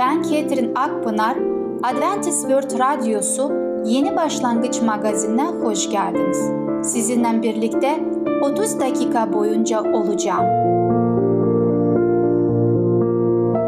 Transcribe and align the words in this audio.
Ben 0.00 0.22
Ketrin 0.22 0.74
Akpınar, 0.74 1.36
Adventist 1.82 2.40
World 2.40 2.78
Radyosu 2.78 3.52
Yeni 3.84 4.16
Başlangıç 4.16 4.82
magazinine 4.82 5.46
hoş 5.46 5.90
geldiniz. 5.90 6.50
Sizinle 6.82 7.42
birlikte 7.42 8.00
30 8.42 8.80
dakika 8.80 9.32
boyunca 9.32 9.80
olacağım. 9.80 10.46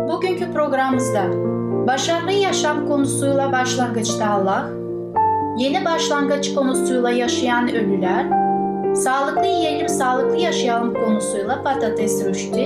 Bugünkü 0.09 0.53
programımızda 0.53 1.23
başarılı 1.87 2.33
yaşam 2.33 2.89
konusuyla 2.89 3.53
başlangıçta 3.53 4.31
Allah, 4.31 4.69
yeni 5.59 5.85
başlangıç 5.85 6.55
konusuyla 6.55 7.11
yaşayan 7.11 7.69
ölüler, 7.69 8.27
sağlıklı 8.95 9.47
yiyelim 9.47 9.89
sağlıklı 9.89 10.37
yaşayalım 10.37 10.95
konusuyla 10.95 11.63
patates 11.63 12.25
rüştü 12.25 12.63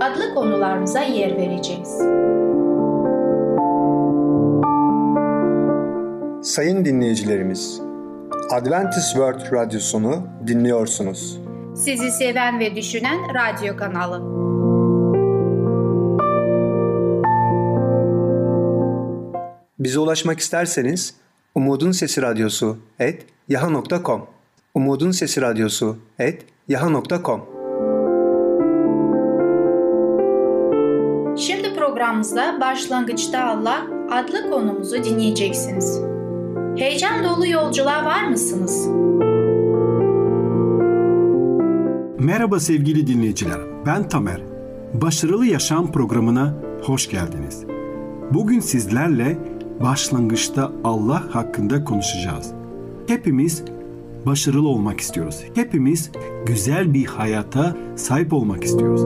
adlı 0.00 0.34
konularımıza 0.34 1.00
yer 1.00 1.36
vereceğiz. 1.36 2.16
Sayın 6.46 6.84
dinleyicilerimiz, 6.84 7.80
Adventist 8.50 9.12
World 9.12 9.52
Radyosunu 9.52 10.28
dinliyorsunuz. 10.46 11.40
Sizi 11.76 12.10
seven 12.10 12.60
ve 12.60 12.76
düşünen 12.76 13.18
radyo 13.34 13.76
kanalı. 13.76 14.20
Bize 19.78 19.98
ulaşmak 19.98 20.40
isterseniz 20.40 21.14
Umutun 21.54 21.92
Sesi 21.92 22.22
Radyosu 22.22 22.78
et 22.98 23.26
yaha.com 23.48 24.26
Umutun 24.74 25.10
Sesi 25.10 25.40
Radyosu 25.40 25.98
et 26.18 26.44
yaha.com 26.68 27.44
Şimdi 31.36 31.74
programımızda 31.74 32.60
Başlangıçta 32.60 33.44
Allah 33.44 33.86
adlı 34.10 34.50
konumuzu 34.50 35.04
dinleyeceksiniz. 35.04 36.15
Heyecan 36.76 37.24
dolu 37.24 37.46
yolculuğa 37.46 38.04
var 38.04 38.28
mısınız? 38.28 38.88
Merhaba 42.18 42.60
sevgili 42.60 43.06
dinleyiciler. 43.06 43.58
Ben 43.86 44.08
Tamer. 44.08 44.40
Başarılı 44.94 45.46
Yaşam 45.46 45.92
programına 45.92 46.54
hoş 46.82 47.10
geldiniz. 47.10 47.64
Bugün 48.30 48.60
sizlerle 48.60 49.38
başlangıçta 49.80 50.72
Allah 50.84 51.34
hakkında 51.34 51.84
konuşacağız. 51.84 52.52
Hepimiz 53.06 53.64
başarılı 54.26 54.68
olmak 54.68 55.00
istiyoruz. 55.00 55.44
Hepimiz 55.54 56.10
güzel 56.46 56.94
bir 56.94 57.04
hayata 57.04 57.76
sahip 57.96 58.32
olmak 58.32 58.64
istiyoruz. 58.64 59.02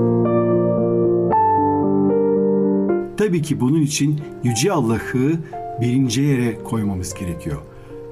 Tabii 3.17 3.43
ki 3.43 3.61
bunun 3.61 3.81
için 3.81 4.21
Yüce 4.45 4.73
Allah'ı 4.73 5.33
birinci 5.81 6.23
yere 6.23 6.63
koymamız 6.65 7.15
gerekiyor. 7.15 7.63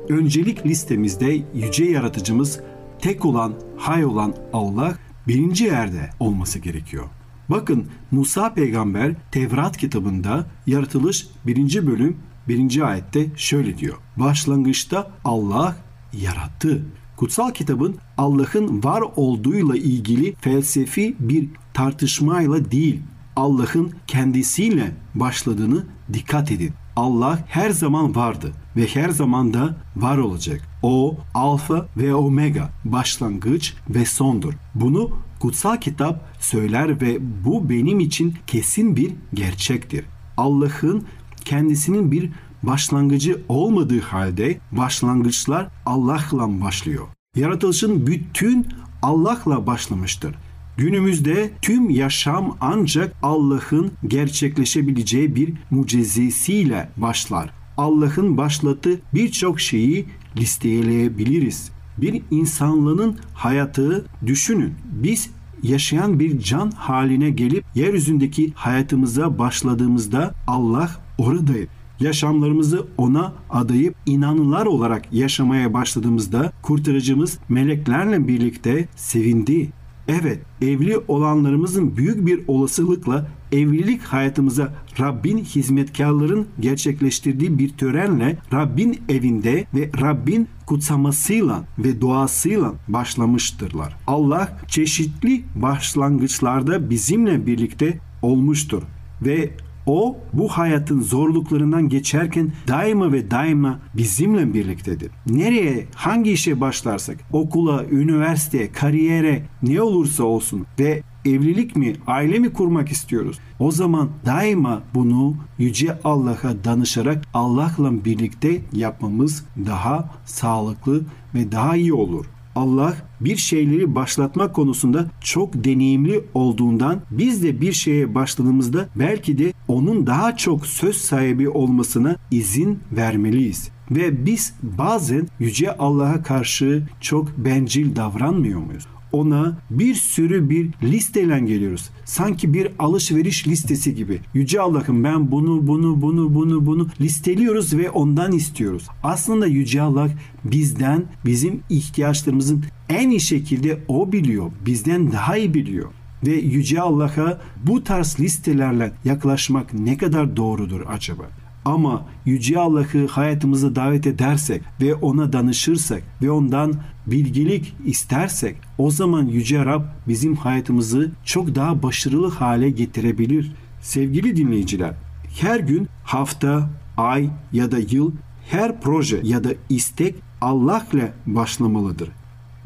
Öncelik 0.09 0.67
listemizde 0.67 1.43
Yüce 1.55 1.85
Yaratıcımız 1.85 2.61
tek 2.99 3.25
olan, 3.25 3.55
hay 3.77 4.05
olan 4.05 4.35
Allah 4.53 4.95
birinci 5.29 5.65
yerde 5.65 6.11
olması 6.21 6.59
gerekiyor. 6.59 7.05
Bakın 7.49 7.87
Musa 8.11 8.55
peygamber 8.55 9.15
Tevrat 9.33 9.77
kitabında 9.77 10.47
yaratılış 10.67 11.27
birinci 11.47 11.87
bölüm 11.87 12.17
birinci 12.49 12.85
ayette 12.85 13.27
şöyle 13.37 13.79
diyor. 13.79 13.97
Başlangıçta 14.17 15.11
Allah 15.25 15.77
yarattı. 16.13 16.85
Kutsal 17.17 17.51
kitabın 17.51 17.97
Allah'ın 18.19 18.85
var 18.85 19.03
olduğuyla 19.17 19.77
ilgili 19.77 20.35
felsefi 20.35 21.17
bir 21.19 21.49
tartışmayla 21.75 22.71
değil, 22.71 23.01
Allah'ın 23.37 23.93
kendisiyle 24.07 24.93
başladığını 25.15 25.87
dikkat 26.13 26.51
edin. 26.51 26.73
Allah 26.97 27.39
her 27.47 27.71
zaman 27.71 28.17
vardı 28.17 28.53
ve 28.79 28.87
her 28.87 29.09
zaman 29.09 29.55
da 29.55 29.77
var 29.97 30.19
olacak. 30.19 30.61
O 30.83 31.17
alfa 31.35 31.87
ve 31.97 32.15
omega, 32.15 32.71
başlangıç 32.85 33.75
ve 33.91 34.05
sondur. 34.05 34.55
Bunu 34.75 35.11
kutsal 35.41 35.77
kitap 35.77 36.25
söyler 36.41 37.01
ve 37.01 37.19
bu 37.45 37.69
benim 37.69 38.01
için 38.01 38.35
kesin 38.47 38.97
bir 38.97 39.13
gerçektir. 39.35 40.05
Allah'ın 40.37 41.05
kendisinin 41.45 42.13
bir 42.13 42.31
başlangıcı 42.63 43.43
olmadığı 43.49 44.01
halde 44.01 44.59
başlangıçlar 44.73 45.69
Allah'la 45.87 46.61
başlıyor. 46.61 47.07
Yaratılışın 47.37 48.07
bütün 48.07 48.67
Allah'la 49.03 49.67
başlamıştır. 49.67 50.35
Günümüzde 50.77 51.51
tüm 51.63 51.91
yaşam 51.91 52.57
ancak 52.61 53.17
Allah'ın 53.23 53.93
gerçekleşebileceği 54.07 55.37
bir 55.37 55.55
mucizesiyle 55.71 56.89
başlar. 56.97 57.58
Allah'ın 57.79 58.37
başlattığı 58.37 59.01
birçok 59.15 59.61
şeyi 59.61 60.07
listeleyebiliriz. 60.37 61.71
Bir 61.99 62.23
insanlığın 62.31 63.17
hayatı 63.35 64.07
düşünün. 64.27 64.75
Biz 64.93 65.31
yaşayan 65.63 66.21
bir 66.21 66.39
can 66.39 66.71
haline 66.71 67.31
gelip 67.31 67.65
yeryüzündeki 67.75 68.53
hayatımıza 68.55 69.39
başladığımızda 69.39 70.35
Allah 70.47 70.91
oradaydı. 71.19 71.69
Yaşamlarımızı 72.01 72.87
ona 72.97 73.33
adayıp 73.51 73.95
inanılar 74.07 74.67
olarak 74.67 75.13
yaşamaya 75.13 75.75
başladığımızda 75.75 76.53
kurtarıcımız 76.63 77.39
meleklerle 77.49 78.29
birlikte 78.29 78.89
sevindi. 78.97 79.71
Evet, 80.09 80.39
evli 80.63 80.99
olanlarımızın 81.09 81.97
büyük 81.97 82.27
bir 82.27 82.41
olasılıkla 82.49 83.29
evlilik 83.53 84.03
hayatımıza 84.03 84.73
Rabbin 85.01 85.39
hizmetkarların 85.39 86.47
gerçekleştirdiği 86.61 87.59
bir 87.59 87.69
törenle 87.69 88.39
Rabbin 88.53 89.01
evinde 89.09 89.67
ve 89.75 89.91
Rabbin 90.01 90.49
kutsamasıyla 90.67 91.65
ve 91.79 92.01
duasıyla 92.01 92.73
başlamıştırlar. 92.89 93.97
Allah 94.07 94.59
çeşitli 94.67 95.45
başlangıçlarda 95.55 96.91
bizimle 96.91 97.47
birlikte 97.47 97.99
olmuştur 98.23 98.83
ve 99.23 99.51
o 99.89 100.17
bu 100.33 100.49
hayatın 100.49 101.01
zorluklarından 101.01 101.89
geçerken 101.89 102.53
daima 102.69 103.13
ve 103.13 103.31
daima 103.31 103.81
bizimle 103.95 104.55
birliktedir. 104.55 105.11
Nereye, 105.27 105.87
hangi 105.95 106.33
işe 106.33 106.61
başlarsak, 106.61 107.17
okula, 107.33 107.85
üniversiteye, 107.85 108.73
kariyere 108.73 109.43
ne 109.63 109.83
olursa 109.83 110.25
olsun 110.25 110.67
ve 110.79 111.03
evlilik 111.35 111.77
mi, 111.77 111.93
aile 112.07 112.39
mi 112.39 112.53
kurmak 112.53 112.89
istiyoruz? 112.89 113.39
O 113.59 113.71
zaman 113.71 114.09
daima 114.27 114.83
bunu 114.95 115.35
Yüce 115.59 115.99
Allah'a 116.05 116.65
danışarak 116.65 117.25
Allah'la 117.35 118.05
birlikte 118.05 118.61
yapmamız 118.73 119.45
daha 119.67 120.11
sağlıklı 120.25 121.03
ve 121.35 121.53
daha 121.53 121.77
iyi 121.77 121.95
olur. 121.95 122.27
Allah 122.59 122.97
bir 123.21 123.37
şeyleri 123.37 123.95
başlatma 123.95 124.53
konusunda 124.53 125.07
çok 125.21 125.65
deneyimli 125.65 126.25
olduğundan 126.35 127.01
biz 127.11 127.43
de 127.43 127.61
bir 127.61 127.73
şeye 127.73 128.15
başladığımızda 128.15 128.89
belki 128.97 129.39
de 129.39 129.53
onun 129.69 130.07
daha 130.07 130.37
çok 130.37 130.67
söz 130.67 130.97
sahibi 130.97 131.49
olmasına 131.49 132.17
izin 132.31 132.79
vermeliyiz. 132.93 133.71
Ve 133.91 134.27
biz 134.27 134.55
bazen 134.63 135.29
Yüce 135.39 135.77
Allah'a 135.77 136.23
karşı 136.23 136.89
çok 137.01 137.39
bencil 137.39 137.97
davranmıyor 137.97 138.61
muyuz? 138.61 138.87
Ona 139.13 139.59
bir 139.71 139.95
sürü 139.95 140.51
bir 140.51 140.71
listeyle 140.83 141.41
geliyoruz. 141.41 141.91
Sanki 142.05 142.55
bir 142.55 142.69
alışveriş 142.79 143.49
listesi 143.49 143.95
gibi. 143.95 144.21
Yüce 144.35 144.61
Allah'ım 144.61 145.05
ben 145.05 145.31
bunu 145.31 145.67
bunu 145.67 146.03
bunu 146.03 146.35
bunu 146.35 146.67
bunu 146.67 146.89
listeliyoruz 147.01 147.77
ve 147.77 147.91
ondan 147.91 148.33
istiyoruz. 148.33 148.87
Aslında 149.03 149.47
Yüce 149.47 149.83
Allah 149.83 150.09
bizden 150.45 151.05
bizim 151.25 151.61
ihtiyaçlarımızın 151.71 152.65
en 152.89 153.11
iyi 153.11 153.21
şekilde 153.21 153.85
o 153.89 154.13
biliyor. 154.13 154.53
Bizden 154.67 155.13
daha 155.13 155.37
iyi 155.37 155.55
biliyor 155.55 155.91
ve 156.27 156.33
Yüce 156.33 156.81
Allah'a 156.81 157.41
bu 157.67 157.85
tarz 157.85 158.21
listelerle 158.21 158.93
yaklaşmak 159.05 159.75
ne 159.75 159.97
kadar 159.97 160.37
doğrudur 160.37 160.81
acaba? 160.89 161.25
Ama 161.69 162.03
Yüce 162.25 162.59
Allah'ı 162.59 163.07
hayatımıza 163.07 163.77
davet 163.77 164.07
edersek 164.07 164.63
ve 164.81 164.95
ona 164.95 165.33
danışırsak 165.33 166.03
ve 166.23 166.31
ondan 166.31 166.75
bilgilik 167.07 167.75
istersek 167.85 168.57
o 168.79 168.91
zaman 168.91 169.27
Yüce 169.27 169.65
Rab 169.65 169.83
bizim 170.09 170.37
hayatımızı 170.37 171.11
çok 171.25 171.55
daha 171.55 171.83
başarılı 171.83 172.31
hale 172.31 172.71
getirebilir. 172.71 173.53
Sevgili 173.81 174.37
dinleyiciler, 174.37 174.95
her 175.41 175.61
gün, 175.61 175.89
hafta, 176.05 176.71
ay 176.97 177.31
ya 177.53 177.73
da 177.73 177.79
yıl 177.79 178.13
her 178.51 178.81
proje 178.81 179.21
ya 179.23 179.45
da 179.45 179.51
istek 179.69 180.15
Allah'la 180.41 181.13
başlamalıdır. 181.27 182.09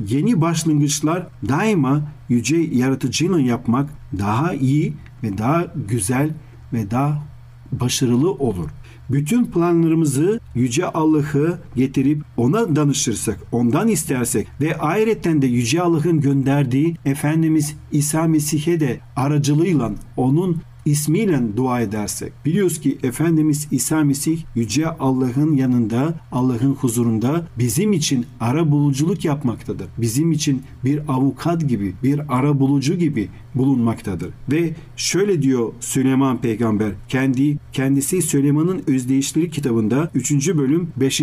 Yeni 0.08 0.40
başlangıçlar 0.40 1.26
daima 1.48 2.02
yüce 2.28 2.56
yaratıcıyla 2.56 3.40
yapmak 3.40 3.90
daha 4.18 4.54
iyi 4.54 4.94
ve 5.22 5.38
daha 5.38 5.66
güzel 5.88 6.30
ve 6.72 6.90
daha 6.90 7.32
başarılı 7.72 8.32
olur. 8.32 8.70
Bütün 9.10 9.44
planlarımızı 9.44 10.40
Yüce 10.54 10.86
Allah'ı 10.86 11.58
getirip 11.76 12.22
ona 12.36 12.76
danışırsak, 12.76 13.38
ondan 13.52 13.88
istersek 13.88 14.48
ve 14.60 14.78
ayrıca 14.78 15.42
de 15.42 15.46
Yüce 15.46 15.82
Allah'ın 15.82 16.20
gönderdiği 16.20 16.96
Efendimiz 17.04 17.76
İsa 17.92 18.26
Mesih'e 18.26 18.80
de 18.80 19.00
aracılığıyla 19.16 19.92
onun 20.16 20.62
ismiyle 20.84 21.40
dua 21.56 21.80
edersek 21.80 22.32
biliyoruz 22.44 22.80
ki 22.80 22.98
Efendimiz 23.02 23.68
İsa 23.70 24.04
Mesih 24.04 24.42
Yüce 24.54 24.86
Allah'ın 24.88 25.56
yanında 25.56 26.14
Allah'ın 26.32 26.74
huzurunda 26.74 27.46
bizim 27.58 27.92
için 27.92 28.26
ara 28.40 28.70
buluculuk 28.70 29.24
yapmaktadır. 29.24 29.86
Bizim 29.98 30.32
için 30.32 30.62
bir 30.84 31.00
avukat 31.08 31.68
gibi 31.68 31.94
bir 32.02 32.20
ara 32.28 32.60
bulucu 32.60 32.94
gibi 32.94 33.28
bulunmaktadır. 33.54 34.30
Ve 34.52 34.74
şöyle 34.96 35.42
diyor 35.42 35.72
Süleyman 35.80 36.40
peygamber 36.40 36.92
kendi 37.08 37.58
kendisi 37.72 38.22
Süleyman'ın 38.22 38.82
özdeyişleri 38.86 39.50
kitabında 39.50 40.10
3. 40.14 40.48
bölüm 40.48 40.88
5. 40.96 41.20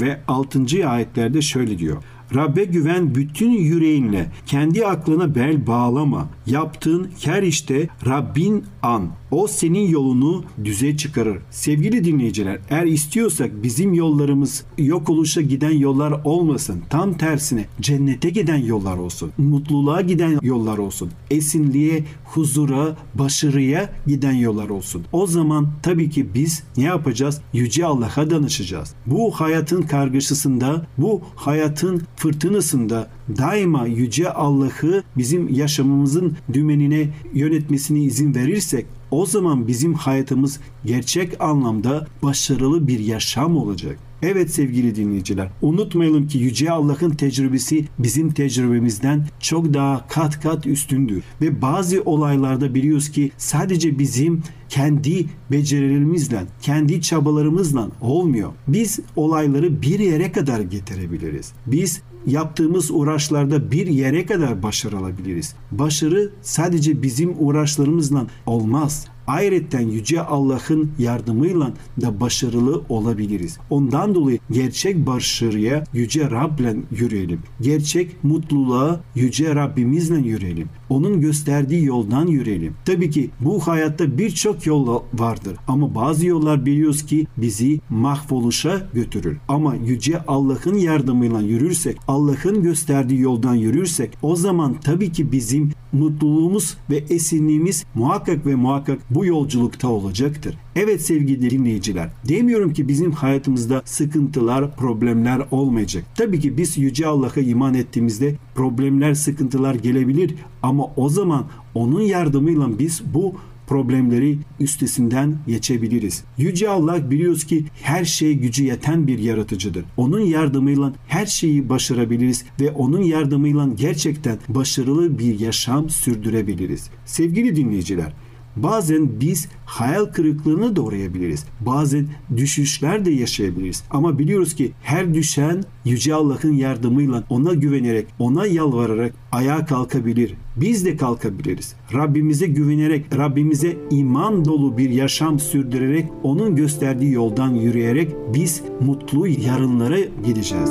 ve 0.00 0.20
6. 0.28 0.88
ayetlerde 0.88 1.42
şöyle 1.42 1.78
diyor. 1.78 2.02
Rabbe 2.34 2.64
güven 2.64 3.14
bütün 3.14 3.50
yüreğinle. 3.50 4.26
Kendi 4.46 4.86
aklına 4.86 5.34
bel 5.34 5.66
bağlama. 5.66 6.28
Yaptığın 6.46 7.10
her 7.24 7.42
işte 7.42 7.88
Rabbin 8.06 8.64
an. 8.82 9.08
O 9.30 9.46
senin 9.46 9.88
yolunu 9.88 10.44
düze 10.64 10.96
çıkarır. 10.96 11.38
Sevgili 11.50 12.04
dinleyiciler, 12.04 12.58
eğer 12.70 12.86
istiyorsak 12.86 13.62
bizim 13.62 13.94
yollarımız 13.94 14.64
yok 14.78 15.10
oluşa 15.10 15.40
giden 15.40 15.70
yollar 15.70 16.20
olmasın. 16.24 16.82
Tam 16.90 17.14
tersine 17.14 17.66
cennete 17.80 18.30
giden 18.30 18.56
yollar 18.56 18.96
olsun. 18.96 19.32
Mutluluğa 19.38 20.00
giden 20.00 20.38
yollar 20.42 20.78
olsun. 20.78 21.10
Esinliğe, 21.30 22.04
huzura, 22.24 22.96
başarıya 23.14 23.92
giden 24.06 24.32
yollar 24.32 24.68
olsun. 24.68 25.02
O 25.12 25.26
zaman 25.26 25.68
tabii 25.82 26.10
ki 26.10 26.26
biz 26.34 26.62
ne 26.76 26.84
yapacağız? 26.84 27.40
Yüce 27.52 27.86
Allah'a 27.86 28.30
danışacağız. 28.30 28.94
Bu 29.06 29.30
hayatın 29.30 29.82
kargaşasında, 29.82 30.86
bu 30.98 31.22
hayatın 31.36 32.02
fırtınasında 32.16 33.10
daima 33.38 33.86
Yüce 33.86 34.32
Allah'ı 34.32 35.02
bizim 35.16 35.54
yaşamımızın 35.54 36.36
dümenine 36.52 37.08
yönetmesine 37.34 38.00
izin 38.00 38.34
verirsek 38.34 38.86
o 39.10 39.26
zaman 39.26 39.68
bizim 39.68 39.94
hayatımız 39.94 40.60
gerçek 40.84 41.40
anlamda 41.40 42.06
başarılı 42.22 42.88
bir 42.88 42.98
yaşam 42.98 43.56
olacak. 43.56 43.98
Evet 44.22 44.50
sevgili 44.50 44.96
dinleyiciler, 44.96 45.48
unutmayalım 45.62 46.28
ki 46.28 46.38
Yüce 46.38 46.70
Allah'ın 46.70 47.10
tecrübesi 47.10 47.84
bizim 47.98 48.30
tecrübemizden 48.30 49.26
çok 49.40 49.74
daha 49.74 50.06
kat 50.08 50.42
kat 50.42 50.66
üstündür. 50.66 51.22
Ve 51.40 51.62
bazı 51.62 52.02
olaylarda 52.02 52.74
biliyoruz 52.74 53.10
ki 53.10 53.32
sadece 53.36 53.98
bizim 53.98 54.42
kendi 54.68 55.26
becerilerimizle, 55.50 56.42
kendi 56.62 57.02
çabalarımızla 57.02 57.88
olmuyor. 58.00 58.52
Biz 58.68 59.00
olayları 59.16 59.82
bir 59.82 59.98
yere 59.98 60.32
kadar 60.32 60.60
getirebiliriz. 60.60 61.52
Biz 61.66 62.02
yaptığımız 62.26 62.90
uğraşlarda 62.90 63.70
bir 63.70 63.86
yere 63.86 64.26
kadar 64.26 64.62
başarı 64.62 64.98
alabiliriz. 64.98 65.54
Başarı 65.72 66.30
sadece 66.42 67.02
bizim 67.02 67.34
uğraşlarımızla 67.38 68.26
olmaz. 68.46 69.06
Ayrıca 69.26 69.80
Yüce 69.80 70.22
Allah'ın 70.22 70.90
yardımıyla 70.98 71.72
da 72.00 72.20
başarılı 72.20 72.82
olabiliriz. 72.88 73.58
Ondan 73.70 74.14
dolayı 74.14 74.38
gerçek 74.50 75.06
başarıya 75.06 75.84
Yüce 75.92 76.30
Rab'le 76.30 76.76
yürüyelim. 76.90 77.40
Gerçek 77.60 78.24
mutluluğa 78.24 79.00
Yüce 79.14 79.54
Rabbimizle 79.54 80.18
yürüyelim. 80.18 80.68
Onun 80.88 81.20
gösterdiği 81.20 81.84
yoldan 81.84 82.26
yürüyelim. 82.26 82.74
Tabii 82.84 83.10
ki 83.10 83.30
bu 83.40 83.60
hayatta 83.60 84.18
birçok 84.18 84.66
yol 84.66 85.02
vardır 85.14 85.56
ama 85.68 85.94
bazı 85.94 86.26
yollar 86.26 86.66
biliyoruz 86.66 87.06
ki 87.06 87.26
bizi 87.36 87.80
mahvoluşa 87.90 88.86
götürür. 88.94 89.36
Ama 89.48 89.74
Yüce 89.74 90.22
Allah'ın 90.26 90.74
yardımıyla 90.74 91.40
yürürsek, 91.40 91.96
Allah'ın 92.08 92.62
gösterdiği 92.62 93.20
yoldan 93.20 93.54
yürürsek 93.54 94.18
o 94.22 94.36
zaman 94.36 94.76
tabii 94.84 95.12
ki 95.12 95.32
bizim 95.32 95.72
mutluluğumuz 95.92 96.76
ve 96.90 96.96
esinliğimiz 96.96 97.84
muhakkak 97.94 98.46
ve 98.46 98.54
muhakkak 98.54 98.98
bu 99.16 99.26
yolculukta 99.26 99.88
olacaktır. 99.88 100.54
Evet 100.76 101.02
sevgili 101.02 101.50
dinleyiciler, 101.50 102.08
demiyorum 102.28 102.72
ki 102.72 102.88
bizim 102.88 103.12
hayatımızda 103.12 103.82
sıkıntılar, 103.84 104.76
problemler 104.76 105.42
olmayacak. 105.50 106.04
Tabii 106.14 106.40
ki 106.40 106.56
biz 106.56 106.78
Yüce 106.78 107.06
Allah'a 107.06 107.40
iman 107.40 107.74
ettiğimizde 107.74 108.34
problemler, 108.54 109.14
sıkıntılar 109.14 109.74
gelebilir 109.74 110.34
ama 110.62 110.84
o 110.96 111.08
zaman 111.08 111.46
onun 111.74 112.00
yardımıyla 112.00 112.78
biz 112.78 113.02
bu 113.14 113.34
problemleri 113.66 114.38
üstesinden 114.60 115.38
geçebiliriz. 115.46 116.24
Yüce 116.38 116.68
Allah 116.68 117.10
biliyoruz 117.10 117.44
ki 117.44 117.64
her 117.82 118.04
şey 118.04 118.34
gücü 118.34 118.64
yeten 118.64 119.06
bir 119.06 119.18
yaratıcıdır. 119.18 119.84
Onun 119.96 120.20
yardımıyla 120.20 120.92
her 121.08 121.26
şeyi 121.26 121.68
başarabiliriz 121.68 122.44
ve 122.60 122.70
onun 122.70 123.02
yardımıyla 123.02 123.68
gerçekten 123.76 124.38
başarılı 124.48 125.18
bir 125.18 125.40
yaşam 125.40 125.90
sürdürebiliriz. 125.90 126.90
Sevgili 127.04 127.56
dinleyiciler, 127.56 128.12
Bazen 128.56 129.20
biz 129.20 129.48
hayal 129.64 130.04
kırıklığını 130.04 130.76
da 130.76 130.82
uğrayabiliriz. 130.82 131.44
Bazen 131.60 132.06
düşüşler 132.36 133.04
de 133.04 133.10
yaşayabiliriz. 133.10 133.84
Ama 133.90 134.18
biliyoruz 134.18 134.54
ki 134.54 134.72
her 134.82 135.14
düşen 135.14 135.64
Yüce 135.84 136.14
Allah'ın 136.14 136.52
yardımıyla 136.52 137.24
ona 137.30 137.54
güvenerek, 137.54 138.06
ona 138.18 138.46
yalvararak 138.46 139.14
ayağa 139.32 139.64
kalkabilir. 139.64 140.34
Biz 140.56 140.84
de 140.84 140.96
kalkabiliriz. 140.96 141.74
Rabbimize 141.94 142.46
güvenerek, 142.46 143.18
Rabbimize 143.18 143.76
iman 143.90 144.44
dolu 144.44 144.78
bir 144.78 144.90
yaşam 144.90 145.38
sürdürerek, 145.38 146.06
onun 146.22 146.56
gösterdiği 146.56 147.12
yoldan 147.12 147.54
yürüyerek 147.54 148.10
biz 148.34 148.62
mutlu 148.80 149.26
yarınlara 149.26 149.98
gideceğiz. 150.26 150.70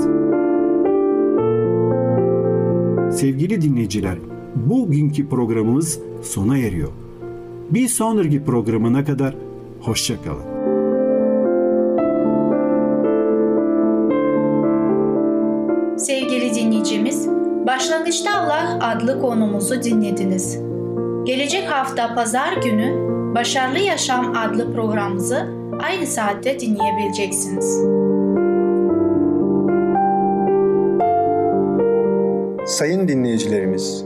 Sevgili 3.19 3.61
dinleyiciler, 3.61 4.17
bugünkü 4.55 5.29
programımız 5.29 5.99
sona 6.21 6.57
eriyor. 6.57 7.04
Bir 7.69 7.87
sonraki 7.87 8.43
programına 8.43 9.05
kadar 9.05 9.35
hoşçakalın. 9.81 10.55
Sevgili 15.97 16.55
dinleyicimiz, 16.55 17.27
Başlangıçta 17.67 18.29
Allah 18.39 18.79
adlı 18.81 19.21
konumuzu 19.21 19.83
dinlediniz. 19.83 20.59
Gelecek 21.25 21.71
hafta 21.71 22.15
pazar 22.15 22.53
günü 22.63 23.15
Başarılı 23.35 23.79
Yaşam 23.79 24.33
adlı 24.37 24.73
programımızı 24.73 25.47
aynı 25.83 26.07
saatte 26.07 26.59
dinleyebileceksiniz. 26.59 27.81
Sayın 32.65 33.07
dinleyicilerimiz, 33.07 34.05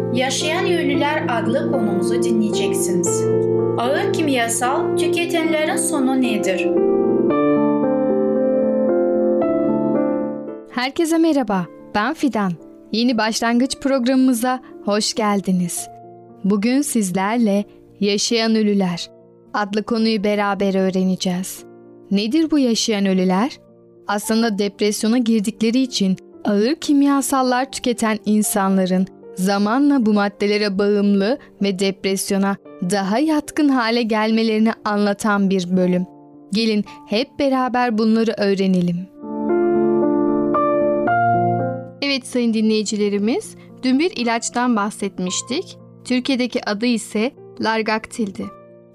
Yaşayan 0.13 0.65
Ünlüler 0.65 1.25
adlı 1.29 1.71
konumuzu 1.71 2.23
dinleyeceksiniz. 2.23 3.23
Ağır 3.77 4.13
kimyasal 4.13 4.97
tüketenlerin 4.97 5.75
sonu 5.75 6.21
nedir? 6.21 6.67
Herkese 10.71 11.17
merhaba, 11.17 11.65
ben 11.95 12.13
Fidan. 12.13 12.51
Yeni 12.91 13.17
başlangıç 13.17 13.77
programımıza 13.79 14.59
hoş 14.85 15.13
geldiniz. 15.13 15.87
Bugün 16.43 16.81
sizlerle 16.81 17.65
Yaşayan 17.99 18.55
Ölüler 18.55 19.09
adlı 19.53 19.83
konuyu 19.83 20.23
beraber 20.23 20.75
öğreneceğiz. 20.75 21.63
Nedir 22.11 22.51
bu 22.51 22.59
yaşayan 22.59 23.05
ölüler? 23.05 23.59
Aslında 24.07 24.57
depresyona 24.57 25.17
girdikleri 25.17 25.79
için 25.81 26.17
Ağır 26.45 26.75
kimyasallar 26.75 27.71
tüketen 27.71 28.19
insanların 28.25 29.07
zamanla 29.35 30.05
bu 30.05 30.13
maddelere 30.13 30.77
bağımlı 30.77 31.37
ve 31.61 31.79
depresyona 31.79 32.57
daha 32.89 33.19
yatkın 33.19 33.69
hale 33.69 34.01
gelmelerini 34.01 34.73
anlatan 34.85 35.49
bir 35.49 35.77
bölüm. 35.77 36.05
Gelin 36.53 36.85
hep 37.07 37.39
beraber 37.39 37.97
bunları 37.97 38.33
öğrenelim. 38.37 39.07
Evet 42.01 42.27
sayın 42.27 42.53
dinleyicilerimiz, 42.53 43.55
dün 43.83 43.99
bir 43.99 44.11
ilaçtan 44.15 44.75
bahsetmiştik. 44.75 45.77
Türkiye'deki 46.05 46.69
adı 46.69 46.85
ise 46.85 47.31
Largaktil'di. 47.59 48.45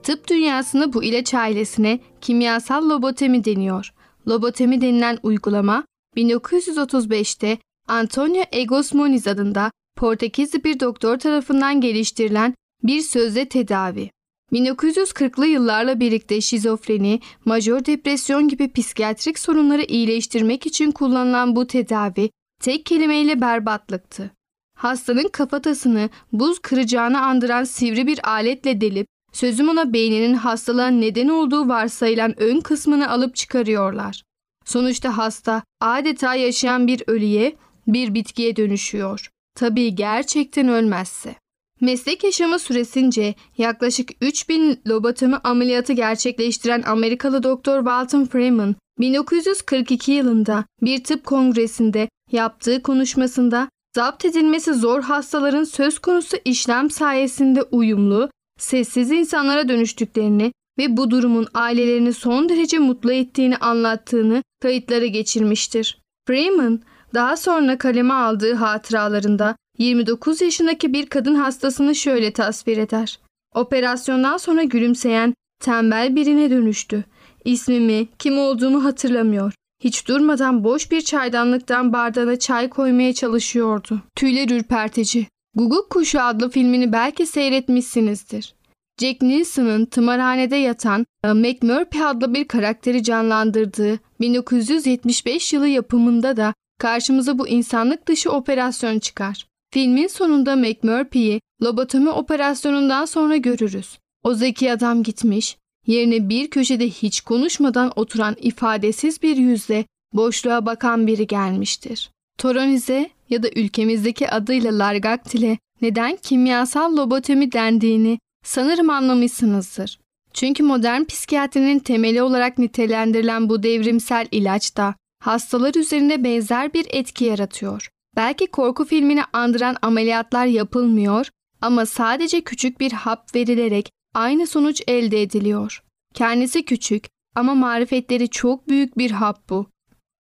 Tıp 0.03 0.29
dünyasında 0.29 0.93
bu 0.93 1.05
ilaç 1.05 1.35
ailesine 1.35 2.01
kimyasal 2.21 2.89
lobotemi 2.89 3.45
deniyor. 3.45 3.93
Lobotemi 4.29 4.81
denilen 4.81 5.19
uygulama 5.23 5.85
1935'te 6.17 7.59
Antonio 7.89 8.43
Egos 8.53 8.95
Moniz 8.95 9.27
adında 9.27 9.71
Portekizli 9.97 10.65
bir 10.65 10.81
doktor 10.81 11.19
tarafından 11.19 11.81
geliştirilen 11.81 12.55
bir 12.83 13.01
sözde 13.01 13.49
tedavi. 13.49 14.11
1940'lı 14.53 15.47
yıllarla 15.47 16.01
birlikte 16.01 16.41
şizofreni, 16.41 17.21
majör 17.45 17.85
depresyon 17.85 18.49
gibi 18.49 18.73
psikiyatrik 18.73 19.39
sorunları 19.39 19.83
iyileştirmek 19.83 20.67
için 20.67 20.91
kullanılan 20.91 21.57
bu 21.57 21.67
tedavi 21.67 22.31
tek 22.63 22.87
kelimeyle 22.87 23.41
berbatlıktı. 23.41 24.31
Hastanın 24.77 25.29
kafatasını 25.29 26.11
buz 26.33 26.59
kıracağını 26.59 27.23
andıran 27.23 27.65
sivri 27.65 28.07
bir 28.07 28.29
aletle 28.29 28.81
delip 28.81 29.07
sözüm 29.33 29.69
ona 29.69 29.93
beyninin 29.93 30.35
hastalığa 30.35 30.89
neden 30.89 31.29
olduğu 31.29 31.69
varsayılan 31.69 32.41
ön 32.41 32.61
kısmını 32.61 33.11
alıp 33.11 33.37
çıkarıyorlar. 33.37 34.23
Sonuçta 34.65 35.17
hasta 35.17 35.63
adeta 35.81 36.35
yaşayan 36.35 36.87
bir 36.87 37.03
ölüye, 37.07 37.57
bir 37.87 38.15
bitkiye 38.15 38.57
dönüşüyor. 38.57 39.31
Tabii 39.57 39.95
gerçekten 39.95 40.69
ölmezse. 40.69 41.35
Meslek 41.81 42.25
yaşamı 42.25 42.59
süresince 42.59 43.35
yaklaşık 43.59 44.11
3000 44.21 44.81
lobotomi 44.87 45.37
ameliyatı 45.37 45.93
gerçekleştiren 45.93 46.83
Amerikalı 46.87 47.43
doktor 47.43 47.79
Walton 47.79 48.25
Freeman 48.25 48.75
1942 49.01 50.13
yılında 50.13 50.65
bir 50.83 51.05
tıp 51.05 51.25
kongresinde 51.25 52.09
yaptığı 52.33 52.83
konuşmasında 52.83 53.69
zapt 53.97 54.25
edilmesi 54.25 54.75
zor 54.75 55.03
hastaların 55.03 55.65
söz 55.65 55.99
konusu 55.99 56.37
işlem 56.45 56.91
sayesinde 56.91 57.63
uyumlu, 57.63 58.31
sessiz 58.59 59.11
insanlara 59.11 59.69
dönüştüklerini 59.69 60.53
ve 60.79 60.97
bu 60.97 61.11
durumun 61.11 61.47
ailelerini 61.55 62.13
son 62.13 62.49
derece 62.49 62.79
mutlu 62.79 63.13
ettiğini 63.13 63.57
anlattığını 63.57 64.43
kayıtlara 64.63 65.07
geçirmiştir. 65.07 65.99
Freeman 66.27 66.83
daha 67.15 67.37
sonra 67.37 67.79
kaleme 67.79 68.15
aldığı 68.15 68.55
hatıralarında 68.55 69.57
29 69.79 70.41
yaşındaki 70.41 70.93
bir 70.93 71.07
kadın 71.07 71.35
hastasını 71.35 71.95
şöyle 71.95 72.33
tasvir 72.33 72.77
eder. 72.77 73.19
Operasyondan 73.55 74.37
sonra 74.37 74.63
gülümseyen, 74.63 75.35
tembel 75.61 76.17
birine 76.17 76.51
dönüştü. 76.51 77.05
İsmimi, 77.45 78.09
kim 78.19 78.39
olduğumu 78.39 78.85
hatırlamıyor. 78.85 79.53
Hiç 79.85 80.09
durmadan 80.09 80.65
boş 80.65 80.91
bir 80.91 81.01
çaydanlıktan 81.01 81.93
bardağına 81.93 82.39
çay 82.39 82.69
koymaya 82.69 83.13
çalışıyordu. 83.13 84.03
Tüyler 84.17 84.49
ürpertici. 84.51 85.27
Guguk 85.55 85.91
Kuşu 85.91 86.21
adlı 86.21 86.51
filmini 86.51 86.93
belki 86.93 87.27
seyretmişsinizdir. 87.27 88.55
Jack 89.01 89.23
Nicholson'ın 89.23 89.85
tımarhanede 89.85 90.57
yatan 90.57 91.07
McMurphy 91.25 92.05
adlı 92.05 92.35
bir 92.35 92.49
karakteri 92.49 93.03
canlandırdığı 93.03 93.99
1975 94.21 95.53
yılı 95.53 95.69
yapımında 95.69 96.37
da 96.37 96.55
karşımıza 96.79 97.39
bu 97.39 97.49
insanlık 97.49 98.09
dışı 98.09 98.31
operasyon 98.31 98.99
çıkar. 98.99 99.47
Filmin 99.73 100.07
sonunda 100.07 100.57
McMurphy'yi 100.57 101.41
lobotomi 101.63 102.11
operasyonundan 102.11 103.05
sonra 103.05 103.37
görürüz. 103.37 103.99
O 104.23 104.35
zeki 104.35 104.73
adam 104.73 105.03
gitmiş, 105.03 105.57
yerine 105.87 106.29
bir 106.29 106.51
köşede 106.51 106.89
hiç 106.89 107.21
konuşmadan 107.21 107.93
oturan 107.97 108.37
ifadesiz 108.41 109.23
bir 109.23 109.37
yüzle 109.37 109.85
boşluğa 110.13 110.67
bakan 110.67 111.07
biri 111.07 111.27
gelmiştir. 111.27 112.11
Toronize 112.39 113.11
ya 113.31 113.43
da 113.43 113.49
ülkemizdeki 113.57 114.31
adıyla 114.31 114.79
Largaktil'e 114.79 115.59
neden 115.83 116.17
kimyasal 116.17 116.97
lobotomi 116.97 117.53
dendiğini 117.53 118.19
sanırım 118.45 118.91
anlamışsınızdır. 118.91 119.99
Çünkü 120.33 120.63
modern 120.63 121.05
psikiyatrinin 121.05 121.79
temeli 121.79 122.23
olarak 122.23 122.59
nitelendirilen 122.59 123.49
bu 123.49 123.63
devrimsel 123.63 124.29
ilaç 124.31 124.77
da 124.77 124.95
hastalar 125.27 125.75
üzerinde 125.75 126.25
benzer 126.25 126.75
bir 126.75 126.87
etki 126.91 127.25
yaratıyor. 127.25 127.89
Belki 128.17 128.47
korku 128.47 128.85
filmini 128.85 129.23
andıran 129.33 129.77
ameliyatlar 129.83 130.47
yapılmıyor 130.47 131.29
ama 131.61 131.87
sadece 131.87 132.41
küçük 132.41 132.81
bir 132.81 132.93
hap 132.93 133.35
verilerek 133.35 133.91
aynı 134.15 134.47
sonuç 134.47 134.83
elde 134.89 135.23
ediliyor. 135.23 135.83
Kendisi 136.15 136.65
küçük 136.65 137.05
ama 137.35 137.55
marifetleri 137.55 138.29
çok 138.29 138.69
büyük 138.69 138.99
bir 138.99 139.11
hap 139.11 139.51
bu. 139.51 139.67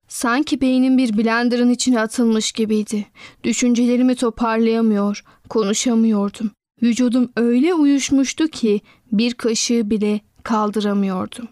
Sanki 0.08 0.60
beynim 0.60 0.98
bir 0.98 1.18
blenderın 1.18 1.70
içine 1.70 2.00
atılmış 2.00 2.52
gibiydi. 2.52 3.06
Düşüncelerimi 3.44 4.14
toparlayamıyor, 4.14 5.24
konuşamıyordum. 5.48 6.50
Vücudum 6.82 7.32
öyle 7.36 7.74
uyuşmuştu 7.74 8.48
ki 8.48 8.80
bir 9.12 9.34
kaşığı 9.34 9.90
bile 9.90 10.20
kaldıramıyordum. 10.42 11.48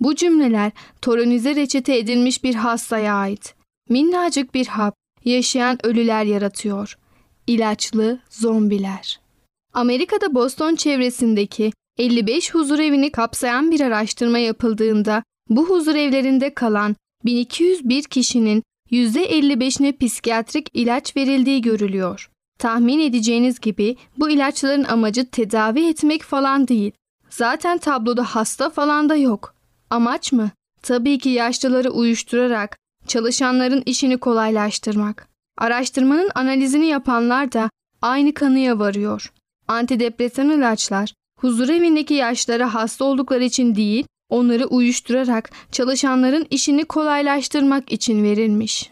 Bu 0.00 0.14
cümleler 0.14 0.72
toronize 1.02 1.56
reçete 1.56 1.98
edilmiş 1.98 2.44
bir 2.44 2.54
hastaya 2.54 3.14
ait. 3.14 3.54
Minnacık 3.88 4.54
bir 4.54 4.66
hap, 4.66 4.94
yaşayan 5.24 5.86
ölüler 5.86 6.24
yaratıyor. 6.24 6.98
İlaçlı 7.46 8.20
zombiler. 8.30 9.20
Amerika'da 9.74 10.34
Boston 10.34 10.74
çevresindeki 10.74 11.72
55 11.98 12.54
huzur 12.54 12.78
evini 12.78 13.12
kapsayan 13.12 13.70
bir 13.70 13.80
araştırma 13.80 14.38
yapıldığında 14.38 15.22
bu 15.48 15.68
huzur 15.68 15.94
evlerinde 15.94 16.54
kalan 16.54 16.96
1201 17.24 18.04
kişinin 18.04 18.62
%55'ine 18.90 20.06
psikiyatrik 20.06 20.70
ilaç 20.74 21.16
verildiği 21.16 21.60
görülüyor. 21.60 22.30
Tahmin 22.58 23.00
edeceğiniz 23.00 23.60
gibi 23.60 23.96
bu 24.18 24.30
ilaçların 24.30 24.84
amacı 24.84 25.30
tedavi 25.30 25.88
etmek 25.88 26.22
falan 26.22 26.68
değil. 26.68 26.92
Zaten 27.30 27.78
tabloda 27.78 28.24
hasta 28.24 28.70
falan 28.70 29.08
da 29.08 29.16
yok. 29.16 29.55
Amaç 29.90 30.32
mı? 30.32 30.50
Tabii 30.82 31.18
ki 31.18 31.28
yaşlıları 31.28 31.90
uyuşturarak 31.90 32.78
çalışanların 33.06 33.82
işini 33.86 34.18
kolaylaştırmak. 34.18 35.28
Araştırmanın 35.58 36.30
analizini 36.34 36.86
yapanlar 36.86 37.52
da 37.52 37.70
aynı 38.02 38.34
kanıya 38.34 38.78
varıyor. 38.78 39.32
Antidepresan 39.68 40.50
ilaçlar 40.50 41.12
huzur 41.40 41.68
evindeki 41.68 42.14
yaşlara 42.14 42.74
hasta 42.74 43.04
oldukları 43.04 43.44
için 43.44 43.74
değil, 43.74 44.06
onları 44.28 44.66
uyuşturarak 44.66 45.50
çalışanların 45.72 46.46
işini 46.50 46.84
kolaylaştırmak 46.84 47.92
için 47.92 48.22
verilmiş. 48.22 48.90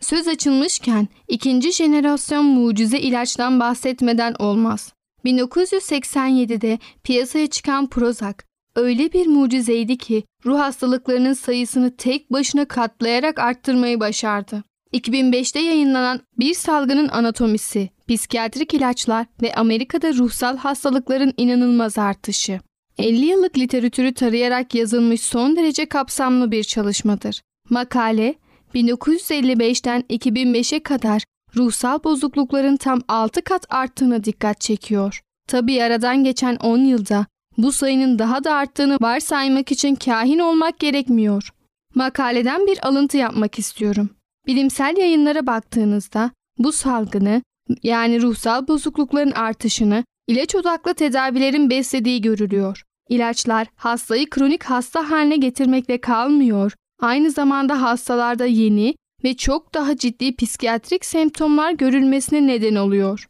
Söz 0.00 0.28
açılmışken 0.28 1.08
ikinci 1.28 1.72
jenerasyon 1.72 2.44
mucize 2.44 2.98
ilaçtan 2.98 3.60
bahsetmeden 3.60 4.34
olmaz. 4.38 4.92
1987'de 5.24 6.78
piyasaya 7.04 7.46
çıkan 7.46 7.86
Prozac 7.86 8.45
öyle 8.76 9.12
bir 9.12 9.26
mucizeydi 9.26 9.98
ki 9.98 10.24
ruh 10.46 10.58
hastalıklarının 10.58 11.32
sayısını 11.32 11.96
tek 11.96 12.32
başına 12.32 12.64
katlayarak 12.64 13.38
arttırmayı 13.38 14.00
başardı. 14.00 14.64
2005'te 14.92 15.60
yayınlanan 15.60 16.20
Bir 16.38 16.54
Salgının 16.54 17.08
Anatomisi, 17.08 17.90
Psikiyatrik 18.08 18.74
ilaçlar 18.74 19.26
ve 19.42 19.54
Amerika'da 19.54 20.14
ruhsal 20.14 20.56
hastalıkların 20.56 21.32
inanılmaz 21.36 21.98
artışı. 21.98 22.60
50 22.98 23.26
yıllık 23.26 23.58
literatürü 23.58 24.14
tarayarak 24.14 24.74
yazılmış 24.74 25.20
son 25.20 25.56
derece 25.56 25.86
kapsamlı 25.86 26.50
bir 26.50 26.64
çalışmadır. 26.64 27.40
Makale, 27.70 28.34
1955'ten 28.74 30.00
2005'e 30.10 30.82
kadar 30.82 31.24
ruhsal 31.56 32.04
bozuklukların 32.04 32.76
tam 32.76 33.00
6 33.08 33.42
kat 33.42 33.66
arttığına 33.70 34.24
dikkat 34.24 34.60
çekiyor. 34.60 35.20
Tabi 35.48 35.82
aradan 35.82 36.24
geçen 36.24 36.56
10 36.56 36.78
yılda 36.78 37.26
bu 37.58 37.72
sayının 37.72 38.18
daha 38.18 38.44
da 38.44 38.54
arttığını 38.54 38.98
varsaymak 39.00 39.72
için 39.72 39.94
kahin 39.94 40.38
olmak 40.38 40.78
gerekmiyor. 40.78 41.50
Makaleden 41.94 42.66
bir 42.66 42.86
alıntı 42.86 43.16
yapmak 43.16 43.58
istiyorum. 43.58 44.10
Bilimsel 44.46 44.96
yayınlara 44.96 45.46
baktığınızda 45.46 46.30
bu 46.58 46.72
salgını 46.72 47.42
yani 47.82 48.22
ruhsal 48.22 48.68
bozuklukların 48.68 49.30
artışını 49.30 50.04
ilaç 50.28 50.54
odaklı 50.54 50.94
tedavilerin 50.94 51.70
beslediği 51.70 52.20
görülüyor. 52.20 52.82
İlaçlar 53.08 53.66
hastayı 53.76 54.30
kronik 54.30 54.64
hasta 54.64 55.10
haline 55.10 55.36
getirmekle 55.36 56.00
kalmıyor. 56.00 56.72
Aynı 57.00 57.30
zamanda 57.30 57.82
hastalarda 57.82 58.46
yeni 58.46 58.94
ve 59.24 59.36
çok 59.36 59.74
daha 59.74 59.96
ciddi 59.96 60.36
psikiyatrik 60.36 61.04
semptomlar 61.04 61.72
görülmesine 61.72 62.46
neden 62.46 62.74
oluyor. 62.74 63.28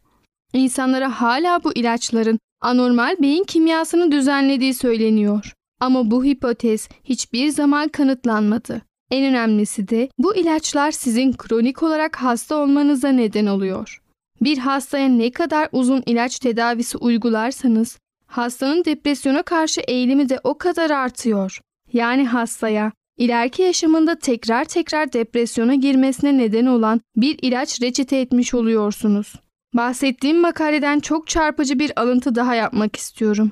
İnsanlara 0.53 1.21
hala 1.21 1.63
bu 1.63 1.73
ilaçların 1.73 2.39
anormal 2.61 3.15
beyin 3.21 3.43
kimyasını 3.43 4.11
düzenlediği 4.11 4.73
söyleniyor. 4.73 5.53
Ama 5.79 6.11
bu 6.11 6.25
hipotez 6.25 6.89
hiçbir 7.03 7.49
zaman 7.49 7.87
kanıtlanmadı. 7.87 8.81
En 9.11 9.25
önemlisi 9.25 9.87
de 9.87 10.09
bu 10.17 10.35
ilaçlar 10.35 10.91
sizin 10.91 11.33
kronik 11.33 11.83
olarak 11.83 12.15
hasta 12.15 12.55
olmanıza 12.55 13.09
neden 13.09 13.45
oluyor. 13.45 14.01
Bir 14.41 14.57
hastaya 14.57 15.07
ne 15.07 15.31
kadar 15.31 15.69
uzun 15.71 16.03
ilaç 16.05 16.39
tedavisi 16.39 16.97
uygularsanız 16.97 17.99
hastanın 18.27 18.85
depresyona 18.85 19.43
karşı 19.43 19.81
eğilimi 19.81 20.29
de 20.29 20.39
o 20.43 20.57
kadar 20.57 20.89
artıyor. 20.89 21.59
Yani 21.93 22.27
hastaya 22.27 22.91
ileriki 23.17 23.61
yaşamında 23.61 24.15
tekrar 24.15 24.65
tekrar 24.65 25.13
depresyona 25.13 25.75
girmesine 25.75 26.37
neden 26.37 26.65
olan 26.65 27.01
bir 27.15 27.39
ilaç 27.41 27.81
reçete 27.81 28.17
etmiş 28.17 28.53
oluyorsunuz. 28.53 29.33
Bahsettiğim 29.73 30.39
makaleden 30.39 30.99
çok 30.99 31.27
çarpıcı 31.27 31.79
bir 31.79 32.01
alıntı 32.01 32.35
daha 32.35 32.55
yapmak 32.55 32.95
istiyorum. 32.95 33.51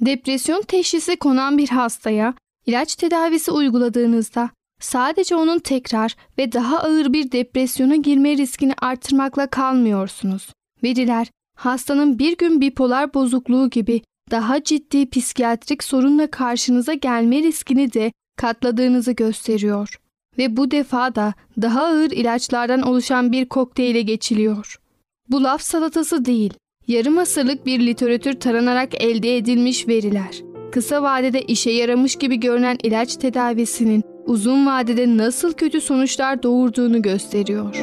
Depresyon 0.00 0.62
teşhisi 0.62 1.16
konan 1.16 1.58
bir 1.58 1.68
hastaya 1.68 2.34
ilaç 2.66 2.96
tedavisi 2.96 3.50
uyguladığınızda 3.50 4.50
sadece 4.80 5.36
onun 5.36 5.58
tekrar 5.58 6.16
ve 6.38 6.52
daha 6.52 6.78
ağır 6.78 7.12
bir 7.12 7.32
depresyona 7.32 7.96
girme 7.96 8.36
riskini 8.36 8.74
artırmakla 8.82 9.46
kalmıyorsunuz. 9.46 10.48
Veriler 10.82 11.26
hastanın 11.56 12.18
bir 12.18 12.36
gün 12.36 12.60
bipolar 12.60 13.14
bozukluğu 13.14 13.70
gibi 13.70 14.02
daha 14.30 14.62
ciddi 14.62 15.10
psikiyatrik 15.10 15.84
sorunla 15.84 16.30
karşınıza 16.30 16.94
gelme 16.94 17.42
riskini 17.42 17.92
de 17.92 18.12
katladığınızı 18.36 19.12
gösteriyor. 19.12 20.00
Ve 20.38 20.56
bu 20.56 20.70
defa 20.70 21.14
da 21.14 21.34
daha 21.62 21.84
ağır 21.84 22.10
ilaçlardan 22.10 22.82
oluşan 22.82 23.32
bir 23.32 23.48
kokteyle 23.48 24.02
geçiliyor. 24.02 24.80
Bu 25.30 25.44
laf 25.44 25.62
salatası 25.62 26.24
değil, 26.24 26.54
yarım 26.86 27.18
asırlık 27.18 27.66
bir 27.66 27.86
literatür 27.86 28.40
taranarak 28.40 29.02
elde 29.02 29.36
edilmiş 29.36 29.88
veriler. 29.88 30.42
Kısa 30.72 31.02
vadede 31.02 31.42
işe 31.42 31.70
yaramış 31.70 32.16
gibi 32.16 32.40
görünen 32.40 32.78
ilaç 32.82 33.16
tedavisinin 33.16 34.02
uzun 34.26 34.66
vadede 34.66 35.16
nasıl 35.16 35.52
kötü 35.52 35.80
sonuçlar 35.80 36.42
doğurduğunu 36.42 37.02
gösteriyor. 37.02 37.76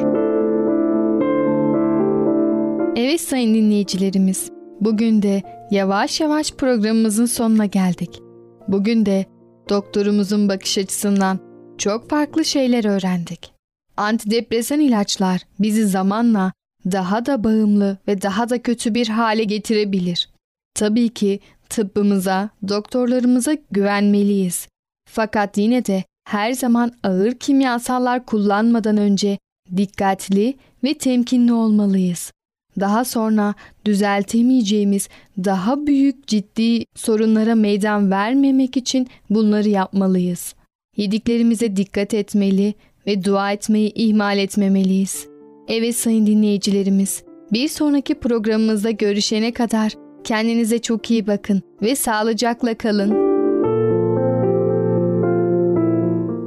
Evet 2.96 3.20
sayın 3.20 3.54
dinleyicilerimiz, 3.54 4.50
bugün 4.80 5.22
de 5.22 5.42
yavaş 5.70 6.20
yavaş 6.20 6.52
programımızın 6.52 7.26
sonuna 7.26 7.66
geldik. 7.66 8.20
Bugün 8.68 9.06
de 9.06 9.26
doktorumuzun 9.68 10.48
bakış 10.48 10.78
açısından 10.78 11.38
çok 11.78 12.10
farklı 12.10 12.44
şeyler 12.44 12.84
öğrendik. 12.84 13.52
Antidepresan 13.96 14.80
ilaçlar 14.80 15.40
bizi 15.58 15.86
zamanla 15.86 16.52
daha 16.92 17.26
da 17.26 17.44
bağımlı 17.44 17.98
ve 18.08 18.22
daha 18.22 18.48
da 18.48 18.62
kötü 18.62 18.94
bir 18.94 19.08
hale 19.08 19.44
getirebilir. 19.44 20.28
Tabii 20.74 21.08
ki 21.08 21.40
tıbbımıza, 21.68 22.50
doktorlarımıza 22.68 23.56
güvenmeliyiz. 23.70 24.68
Fakat 25.10 25.58
yine 25.58 25.86
de 25.86 26.04
her 26.28 26.52
zaman 26.52 26.92
ağır 27.02 27.32
kimyasallar 27.32 28.26
kullanmadan 28.26 28.96
önce 28.96 29.38
dikkatli 29.76 30.56
ve 30.84 30.94
temkinli 30.94 31.52
olmalıyız. 31.52 32.32
Daha 32.80 33.04
sonra 33.04 33.54
düzeltemeyeceğimiz 33.84 35.08
daha 35.44 35.86
büyük 35.86 36.26
ciddi 36.26 36.84
sorunlara 36.94 37.54
meydan 37.54 38.10
vermemek 38.10 38.76
için 38.76 39.08
bunları 39.30 39.68
yapmalıyız. 39.68 40.54
Yediklerimize 40.96 41.76
dikkat 41.76 42.14
etmeli 42.14 42.74
ve 43.06 43.24
dua 43.24 43.52
etmeyi 43.52 43.92
ihmal 43.94 44.38
etmemeliyiz. 44.38 45.35
Evet 45.68 45.96
sayın 45.96 46.26
dinleyicilerimiz, 46.26 47.22
bir 47.52 47.68
sonraki 47.68 48.14
programımızda 48.14 48.90
görüşene 48.90 49.52
kadar 49.52 49.92
kendinize 50.24 50.78
çok 50.78 51.10
iyi 51.10 51.26
bakın 51.26 51.62
ve 51.82 51.96
sağlıcakla 51.96 52.74
kalın. 52.74 53.26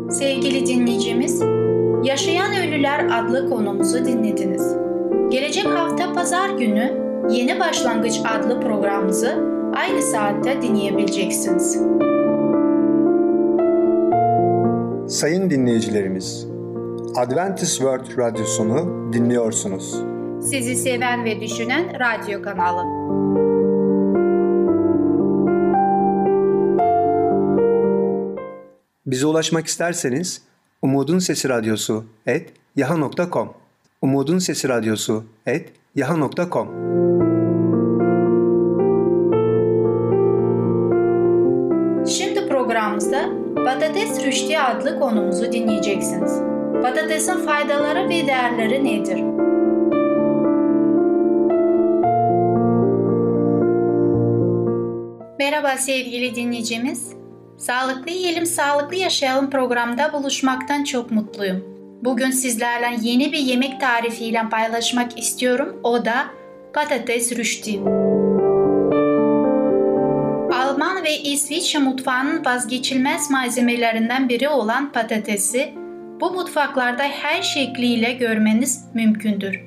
Sevgili 0.09 0.65
dinleyicimiz, 0.65 1.41
Yaşayan 2.03 2.51
Ölüler 2.67 3.05
adlı 3.11 3.49
konumuzu 3.49 4.05
dinlediniz. 4.05 4.75
Gelecek 5.31 5.65
hafta 5.65 6.13
pazar 6.13 6.49
günü 6.49 7.09
Yeni 7.29 7.59
Başlangıç 7.59 8.19
adlı 8.25 8.61
programımızı 8.61 9.35
aynı 9.75 10.01
saatte 10.01 10.61
dinleyebileceksiniz. 10.61 11.77
Sayın 15.07 15.49
dinleyicilerimiz, 15.49 16.47
Adventist 17.15 17.78
World 17.78 18.17
Radyosunu 18.17 19.13
dinliyorsunuz. 19.13 19.95
Sizi 20.41 20.76
seven 20.76 21.26
ve 21.26 21.41
düşünen 21.41 22.00
radyo 22.00 22.41
kanalı. 22.41 22.84
Bize 29.06 29.26
ulaşmak 29.26 29.67
isterseniz 29.67 30.41
Umutun 30.82 31.19
Sesi 31.19 31.50
Radyosu 31.50 32.06
et 32.26 32.54
yaha.com 32.76 33.54
Umutun 34.02 34.39
Sesi 34.39 34.69
Radyosu 34.69 35.24
et 35.45 35.69
yaha.com 35.95 36.67
Şimdi 42.08 42.48
programımızda 42.50 43.30
Patates 43.56 44.26
Rüştü 44.26 44.58
adlı 44.58 45.00
konumuzu 45.00 45.52
dinleyeceksiniz. 45.52 46.48
Patatesin 46.81 47.45
faydaları 47.45 48.09
ve 48.09 48.27
değerleri 48.27 48.83
nedir? 48.83 49.19
Merhaba 55.39 55.77
sevgili 55.77 56.35
dinleyicimiz. 56.35 57.13
Sağlıklı 57.57 58.11
Yiyelim 58.11 58.45
Sağlıklı 58.45 58.95
Yaşayalım 58.95 59.49
programda 59.49 60.13
buluşmaktan 60.13 60.83
çok 60.83 61.11
mutluyum. 61.11 61.63
Bugün 62.03 62.31
sizlerle 62.31 62.97
yeni 63.01 63.31
bir 63.31 63.39
yemek 63.39 63.81
tarifiyle 63.81 64.41
paylaşmak 64.51 65.19
istiyorum. 65.19 65.79
O 65.83 66.05
da 66.05 66.25
patates 66.73 67.37
rüştü. 67.37 67.71
Alman 70.53 71.03
ve 71.03 71.17
İsviçre 71.17 71.79
mutfağının 71.79 72.45
vazgeçilmez 72.45 73.31
malzemelerinden 73.31 74.29
biri 74.29 74.49
olan 74.49 74.91
patatesi 74.91 75.73
bu 76.19 76.32
mutfaklarda 76.32 77.03
her 77.03 77.41
şekliyle 77.41 78.12
görmeniz 78.12 78.86
mümkündür. 78.93 79.60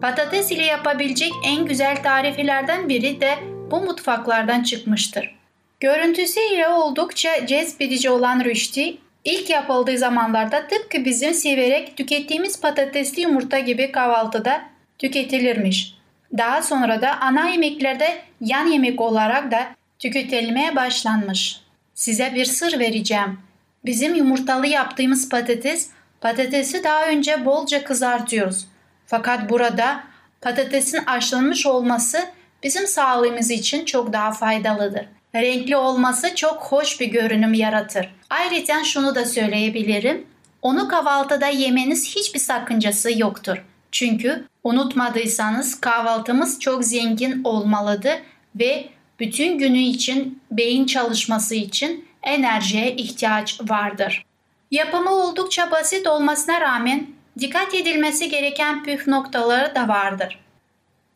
Patates 0.00 0.52
ile 0.52 0.64
yapabilecek 0.64 1.32
en 1.44 1.64
güzel 1.64 2.02
tariflerden 2.02 2.88
biri 2.88 3.20
de 3.20 3.34
bu 3.70 3.80
mutfaklardan 3.80 4.62
çıkmıştır. 4.62 5.36
Görüntüsüyle 5.80 6.68
oldukça 6.68 7.46
cezbedici 7.46 8.10
olan 8.10 8.44
rüşti, 8.44 8.96
ilk 9.24 9.50
yapıldığı 9.50 9.98
zamanlarda 9.98 10.66
tıpkı 10.66 11.04
bizim 11.04 11.34
severek 11.34 11.96
tükettiğimiz 11.96 12.60
patatesli 12.60 13.22
yumurta 13.22 13.58
gibi 13.58 13.92
kahvaltıda 13.92 14.62
tüketilirmiş. 14.98 15.94
Daha 16.38 16.62
sonra 16.62 17.02
da 17.02 17.20
ana 17.20 17.48
yemeklerde 17.48 18.18
yan 18.40 18.66
yemek 18.66 19.00
olarak 19.00 19.50
da 19.50 19.66
tüketilmeye 19.98 20.76
başlanmış. 20.76 21.60
Size 21.94 22.34
bir 22.34 22.44
sır 22.44 22.78
vereceğim. 22.78 23.38
Bizim 23.86 24.14
yumurtalı 24.14 24.66
yaptığımız 24.66 25.28
patates, 25.28 25.88
patatesi 26.20 26.84
daha 26.84 27.06
önce 27.06 27.44
bolca 27.44 27.84
kızartıyoruz. 27.84 28.66
Fakat 29.06 29.50
burada 29.50 30.04
patatesin 30.40 31.04
haşlanmış 31.04 31.66
olması 31.66 32.18
bizim 32.62 32.86
sağlığımız 32.86 33.50
için 33.50 33.84
çok 33.84 34.12
daha 34.12 34.32
faydalıdır. 34.32 35.06
Renkli 35.34 35.76
olması 35.76 36.34
çok 36.34 36.62
hoş 36.62 37.00
bir 37.00 37.06
görünüm 37.06 37.54
yaratır. 37.54 38.14
Ayrıca 38.30 38.84
şunu 38.84 39.14
da 39.14 39.24
söyleyebilirim. 39.24 40.26
Onu 40.62 40.88
kahvaltıda 40.88 41.46
yemeniz 41.46 42.16
hiçbir 42.16 42.40
sakıncası 42.40 43.18
yoktur. 43.18 43.64
Çünkü 43.92 44.44
unutmadıysanız 44.64 45.80
kahvaltımız 45.80 46.60
çok 46.60 46.84
zengin 46.84 47.44
olmalıdır 47.44 48.16
ve 48.56 48.88
bütün 49.20 49.58
günü 49.58 49.78
için 49.78 50.42
beyin 50.50 50.86
çalışması 50.86 51.54
için 51.54 52.05
enerjiye 52.26 52.96
ihtiyaç 52.96 53.60
vardır. 53.60 54.24
Yapımı 54.70 55.10
oldukça 55.10 55.70
basit 55.70 56.06
olmasına 56.06 56.60
rağmen 56.60 57.06
dikkat 57.38 57.74
edilmesi 57.74 58.28
gereken 58.28 58.84
püf 58.84 59.06
noktaları 59.06 59.74
da 59.74 59.88
vardır. 59.88 60.38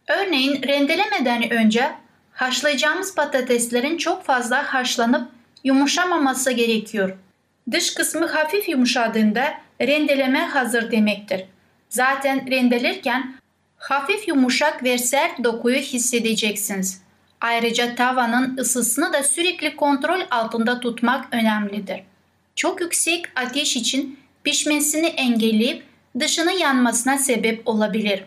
Örneğin 0.08 0.62
rendelemeden 0.62 1.50
önce 1.50 1.90
haşlayacağımız 2.32 3.14
patateslerin 3.14 3.96
çok 3.96 4.24
fazla 4.24 4.74
haşlanıp 4.74 5.28
yumuşamaması 5.64 6.52
gerekiyor. 6.52 7.16
Dış 7.70 7.94
kısmı 7.94 8.26
hafif 8.26 8.68
yumuşadığında 8.68 9.54
rendeleme 9.80 10.38
hazır 10.38 10.90
demektir. 10.90 11.44
Zaten 11.88 12.50
rendelerken 12.50 13.34
hafif 13.76 14.28
yumuşak 14.28 14.84
ve 14.84 14.98
sert 14.98 15.44
dokuyu 15.44 15.76
hissedeceksiniz. 15.76 17.02
Ayrıca 17.40 17.94
tavanın 17.94 18.56
ısısını 18.56 19.12
da 19.12 19.22
sürekli 19.22 19.76
kontrol 19.76 20.20
altında 20.30 20.80
tutmak 20.80 21.34
önemlidir. 21.34 22.02
Çok 22.56 22.80
yüksek 22.80 23.24
ateş 23.36 23.76
için 23.76 24.18
pişmesini 24.44 25.06
engelleyip 25.06 25.82
dışını 26.18 26.52
yanmasına 26.52 27.18
sebep 27.18 27.68
olabilir. 27.68 28.24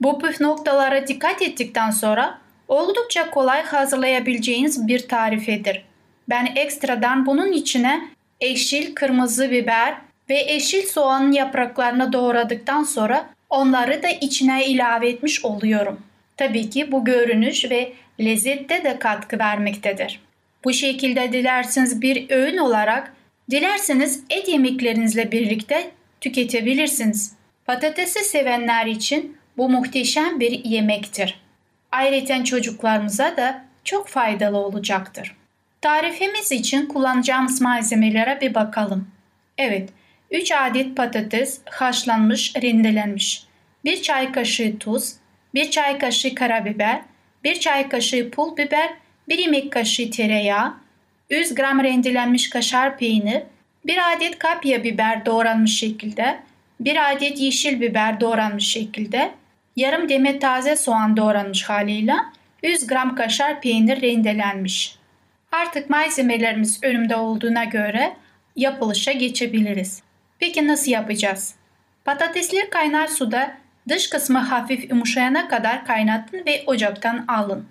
Bu 0.00 0.18
püf 0.18 0.40
noktalara 0.40 1.06
dikkat 1.06 1.42
ettikten 1.42 1.90
sonra 1.90 2.38
oldukça 2.68 3.30
kolay 3.30 3.62
hazırlayabileceğiniz 3.62 4.86
bir 4.88 5.08
tarifedir. 5.08 5.84
Ben 6.28 6.48
ekstradan 6.56 7.26
bunun 7.26 7.52
içine 7.52 8.08
ekşil 8.40 8.94
kırmızı 8.94 9.50
biber 9.50 9.94
ve 10.30 10.34
yeşil 10.34 10.86
soğanın 10.86 11.32
yapraklarını 11.32 12.12
doğradıktan 12.12 12.84
sonra 12.84 13.30
onları 13.50 14.02
da 14.02 14.08
içine 14.08 14.66
ilave 14.66 15.08
etmiş 15.08 15.44
oluyorum. 15.44 16.00
Tabii 16.40 16.70
ki 16.70 16.92
bu 16.92 17.04
görünüş 17.04 17.70
ve 17.70 17.92
lezzette 18.20 18.84
de 18.84 18.98
katkı 18.98 19.38
vermektedir. 19.38 20.20
Bu 20.64 20.72
şekilde 20.72 21.32
dilerseniz 21.32 22.02
bir 22.02 22.30
öğün 22.30 22.56
olarak, 22.56 23.14
dilerseniz 23.50 24.24
et 24.30 24.48
yemeklerinizle 24.48 25.32
birlikte 25.32 25.90
tüketebilirsiniz. 26.20 27.32
Patatesi 27.66 28.24
sevenler 28.24 28.86
için 28.86 29.36
bu 29.56 29.68
muhteşem 29.68 30.40
bir 30.40 30.64
yemektir. 30.64 31.40
Ayrıca 31.92 32.44
çocuklarımıza 32.44 33.36
da 33.36 33.64
çok 33.84 34.08
faydalı 34.08 34.58
olacaktır. 34.58 35.36
Tarifimiz 35.80 36.52
için 36.52 36.86
kullanacağımız 36.86 37.60
malzemelere 37.60 38.38
bir 38.40 38.54
bakalım. 38.54 39.08
Evet, 39.58 39.88
3 40.30 40.52
adet 40.52 40.96
patates 40.96 41.60
haşlanmış, 41.70 42.56
rendelenmiş. 42.56 43.44
1 43.84 44.02
çay 44.02 44.32
kaşığı 44.32 44.78
tuz, 44.78 45.19
1 45.54 45.70
çay 45.70 45.98
kaşığı 45.98 46.34
karabiber, 46.34 47.00
1 47.44 47.60
çay 47.60 47.88
kaşığı 47.88 48.30
pul 48.30 48.56
biber, 48.56 48.90
1 49.28 49.38
yemek 49.38 49.72
kaşığı 49.72 50.10
tereyağı, 50.10 50.74
100 51.30 51.54
gram 51.54 51.84
rendelenmiş 51.84 52.50
kaşar 52.50 52.98
peynir, 52.98 53.42
1 53.86 54.12
adet 54.12 54.38
kapya 54.38 54.84
biber 54.84 55.26
doğranmış 55.26 55.78
şekilde, 55.78 56.40
1 56.80 57.12
adet 57.12 57.40
yeşil 57.40 57.80
biber 57.80 58.20
doğranmış 58.20 58.68
şekilde, 58.68 59.30
yarım 59.76 60.08
demet 60.08 60.40
taze 60.40 60.76
soğan 60.76 61.16
doğranmış 61.16 61.62
haliyle 61.62 62.14
100 62.62 62.86
gram 62.86 63.14
kaşar 63.14 63.60
peynir 63.60 64.02
rendelenmiş. 64.02 64.96
Artık 65.52 65.90
malzemelerimiz 65.90 66.78
önümde 66.82 67.16
olduğuna 67.16 67.64
göre 67.64 68.16
yapılışa 68.56 69.12
geçebiliriz. 69.12 70.02
Peki 70.38 70.66
nasıl 70.66 70.90
yapacağız? 70.90 71.54
Patatesleri 72.04 72.70
kaynar 72.70 73.06
suda 73.06 73.56
dış 73.90 74.10
kısmı 74.10 74.38
hafif 74.38 74.90
yumuşayana 74.90 75.48
kadar 75.48 75.84
kaynatın 75.84 76.46
ve 76.46 76.62
ocaktan 76.66 77.24
alın. 77.28 77.66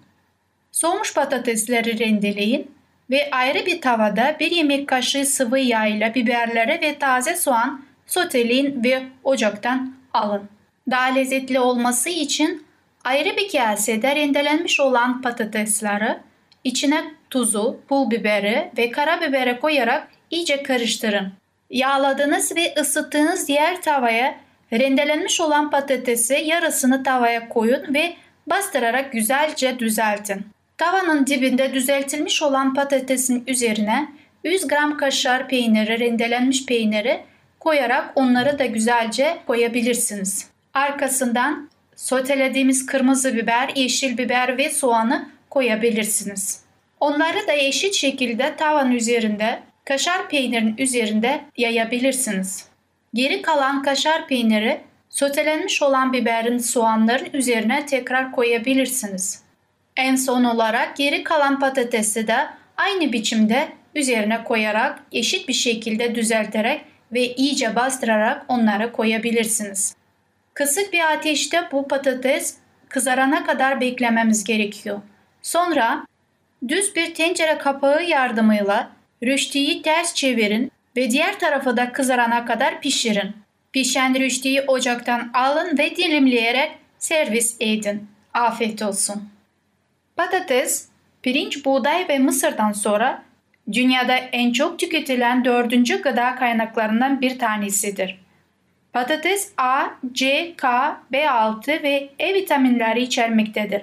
Soğumuş 0.71 1.13
patatesleri 1.13 1.99
rendeleyin 1.99 2.71
ve 3.09 3.29
ayrı 3.31 3.65
bir 3.65 3.81
tavada 3.81 4.35
bir 4.39 4.51
yemek 4.51 4.87
kaşığı 4.87 5.25
sıvı 5.25 5.59
yağ 5.59 5.85
ile 5.85 6.15
biberleri 6.15 6.81
ve 6.81 6.99
taze 6.99 7.35
soğan 7.35 7.81
soteleyin 8.07 8.83
ve 8.83 9.03
ocaktan 9.23 9.93
alın. 10.13 10.49
Daha 10.91 11.05
lezzetli 11.05 11.59
olması 11.59 12.09
için 12.09 12.65
ayrı 13.03 13.37
bir 13.37 13.51
kasede 13.51 14.15
rendelenmiş 14.15 14.79
olan 14.79 15.21
patatesleri 15.21 16.17
içine 16.63 17.03
tuzu, 17.29 17.79
pul 17.87 18.11
biberi 18.11 18.71
ve 18.77 18.91
karabiberi 18.91 19.59
koyarak 19.59 20.07
iyice 20.31 20.63
karıştırın. 20.63 21.33
Yağladığınız 21.69 22.55
ve 22.55 22.75
ısıttığınız 22.77 23.47
diğer 23.47 23.81
tavaya 23.81 24.35
rendelenmiş 24.73 25.41
olan 25.41 25.69
patatesi 25.69 26.33
yarısını 26.33 27.03
tavaya 27.03 27.49
koyun 27.49 27.93
ve 27.93 28.13
bastırarak 28.47 29.11
güzelce 29.11 29.79
düzeltin. 29.79 30.45
Tavanın 30.77 31.25
dibinde 31.27 31.73
düzeltilmiş 31.73 32.41
olan 32.41 32.73
patatesin 32.73 33.43
üzerine 33.47 34.07
100 34.43 34.67
gram 34.67 34.97
kaşar 34.97 35.47
peyniri, 35.47 35.99
rendelenmiş 35.99 36.65
peyniri 36.65 37.19
koyarak 37.59 38.11
onları 38.15 38.59
da 38.59 38.65
güzelce 38.65 39.37
koyabilirsiniz. 39.47 40.47
Arkasından 40.73 41.69
sotelediğimiz 41.95 42.85
kırmızı 42.85 43.33
biber, 43.33 43.71
yeşil 43.75 44.17
biber 44.17 44.57
ve 44.57 44.69
soğanı 44.69 45.29
koyabilirsiniz. 45.49 46.61
Onları 46.99 47.47
da 47.47 47.53
eşit 47.53 47.93
şekilde 47.93 48.55
tavan 48.55 48.91
üzerinde 48.91 49.59
kaşar 49.85 50.29
peynirin 50.29 50.75
üzerinde 50.77 51.41
yayabilirsiniz. 51.57 52.68
Geri 53.13 53.41
kalan 53.41 53.83
kaşar 53.83 54.27
peyniri 54.27 54.81
sotelenmiş 55.09 55.81
olan 55.81 56.13
biberin 56.13 56.57
soğanların 56.57 57.29
üzerine 57.33 57.85
tekrar 57.85 58.31
koyabilirsiniz. 58.31 59.43
En 59.97 60.15
son 60.15 60.43
olarak 60.43 60.97
geri 60.97 61.23
kalan 61.23 61.59
patatesi 61.59 62.27
de 62.27 62.47
aynı 62.77 63.13
biçimde 63.13 63.69
üzerine 63.95 64.43
koyarak 64.43 64.99
eşit 65.11 65.47
bir 65.47 65.53
şekilde 65.53 66.15
düzelterek 66.15 66.81
ve 67.13 67.35
iyice 67.35 67.75
bastırarak 67.75 68.45
onları 68.47 68.91
koyabilirsiniz. 68.91 69.95
Kısık 70.53 70.93
bir 70.93 71.13
ateşte 71.13 71.63
bu 71.71 71.87
patates 71.87 72.57
kızarana 72.89 73.45
kadar 73.45 73.81
beklememiz 73.81 74.43
gerekiyor. 74.43 75.01
Sonra 75.41 76.05
düz 76.67 76.95
bir 76.95 77.13
tencere 77.13 77.57
kapağı 77.57 78.03
yardımıyla 78.03 78.91
rüştiyi 79.23 79.81
ters 79.81 80.13
çevirin 80.13 80.71
ve 80.99 81.11
diğer 81.11 81.39
tarafı 81.39 81.77
da 81.77 81.91
kızarana 81.91 82.45
kadar 82.45 82.81
pişirin. 82.81 83.35
Pişen 83.71 84.15
rüştiyi 84.15 84.61
ocaktan 84.61 85.29
alın 85.33 85.77
ve 85.77 85.95
dilimleyerek 85.95 86.71
servis 86.97 87.57
edin. 87.59 88.07
Afiyet 88.33 88.81
olsun. 88.81 89.29
Patates, 90.15 90.87
pirinç, 91.21 91.65
buğday 91.65 92.07
ve 92.09 92.19
mısırdan 92.19 92.71
sonra 92.71 93.23
dünyada 93.71 94.15
en 94.15 94.51
çok 94.51 94.79
tüketilen 94.79 95.45
dördüncü 95.45 96.01
gıda 96.01 96.35
kaynaklarından 96.35 97.21
bir 97.21 97.39
tanesidir. 97.39 98.19
Patates 98.93 99.51
A, 99.57 99.87
C, 100.11 100.53
K, 100.57 100.97
B6 101.13 101.83
ve 101.83 102.09
E 102.19 102.33
vitaminleri 102.33 103.01
içermektedir. 103.01 103.81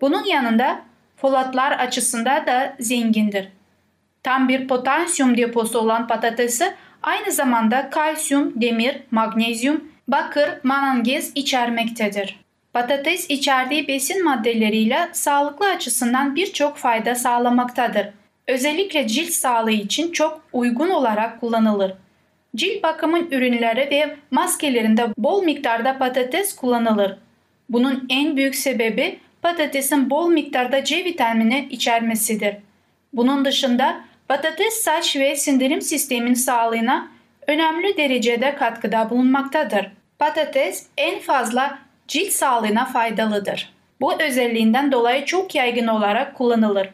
Bunun 0.00 0.24
yanında 0.24 0.82
folatlar 1.16 1.72
açısından 1.72 2.46
da 2.46 2.76
zengindir. 2.80 3.48
Tam 4.22 4.48
bir 4.48 4.68
potasyum 4.68 5.36
deposu 5.36 5.78
olan 5.78 6.06
patatesi 6.06 6.74
aynı 7.02 7.32
zamanda 7.32 7.90
kalsiyum, 7.90 8.52
demir, 8.60 8.96
magnezyum, 9.10 9.84
bakır, 10.08 10.50
manganez 10.62 11.32
içermektedir. 11.34 12.40
Patates 12.72 13.30
içerdiği 13.30 13.88
besin 13.88 14.24
maddeleriyle 14.24 15.08
sağlıklı 15.12 15.70
açısından 15.70 16.36
birçok 16.36 16.76
fayda 16.76 17.14
sağlamaktadır. 17.14 18.08
Özellikle 18.48 19.08
cilt 19.08 19.30
sağlığı 19.30 19.70
için 19.70 20.12
çok 20.12 20.42
uygun 20.52 20.90
olarak 20.90 21.40
kullanılır. 21.40 21.92
Cilt 22.56 22.82
bakımın 22.82 23.28
ürünleri 23.30 23.80
ve 23.90 24.16
maskelerinde 24.30 25.06
bol 25.18 25.42
miktarda 25.42 25.98
patates 25.98 26.56
kullanılır. 26.56 27.16
Bunun 27.68 28.06
en 28.08 28.36
büyük 28.36 28.56
sebebi 28.56 29.18
patatesin 29.42 30.10
bol 30.10 30.30
miktarda 30.30 30.84
C 30.84 31.04
vitamini 31.04 31.68
içermesidir. 31.70 32.56
Bunun 33.12 33.44
dışında 33.44 34.00
patates 34.30 34.74
saç 34.74 35.16
ve 35.16 35.36
sindirim 35.36 35.82
sistemin 35.82 36.34
sağlığına 36.34 37.08
önemli 37.46 37.96
derecede 37.96 38.54
katkıda 38.54 39.10
bulunmaktadır. 39.10 39.90
Patates 40.18 40.86
en 40.96 41.20
fazla 41.20 41.78
cilt 42.08 42.32
sağlığına 42.32 42.84
faydalıdır. 42.84 43.72
Bu 44.00 44.22
özelliğinden 44.22 44.92
dolayı 44.92 45.24
çok 45.24 45.54
yaygın 45.54 45.86
olarak 45.86 46.34
kullanılır. 46.34 46.88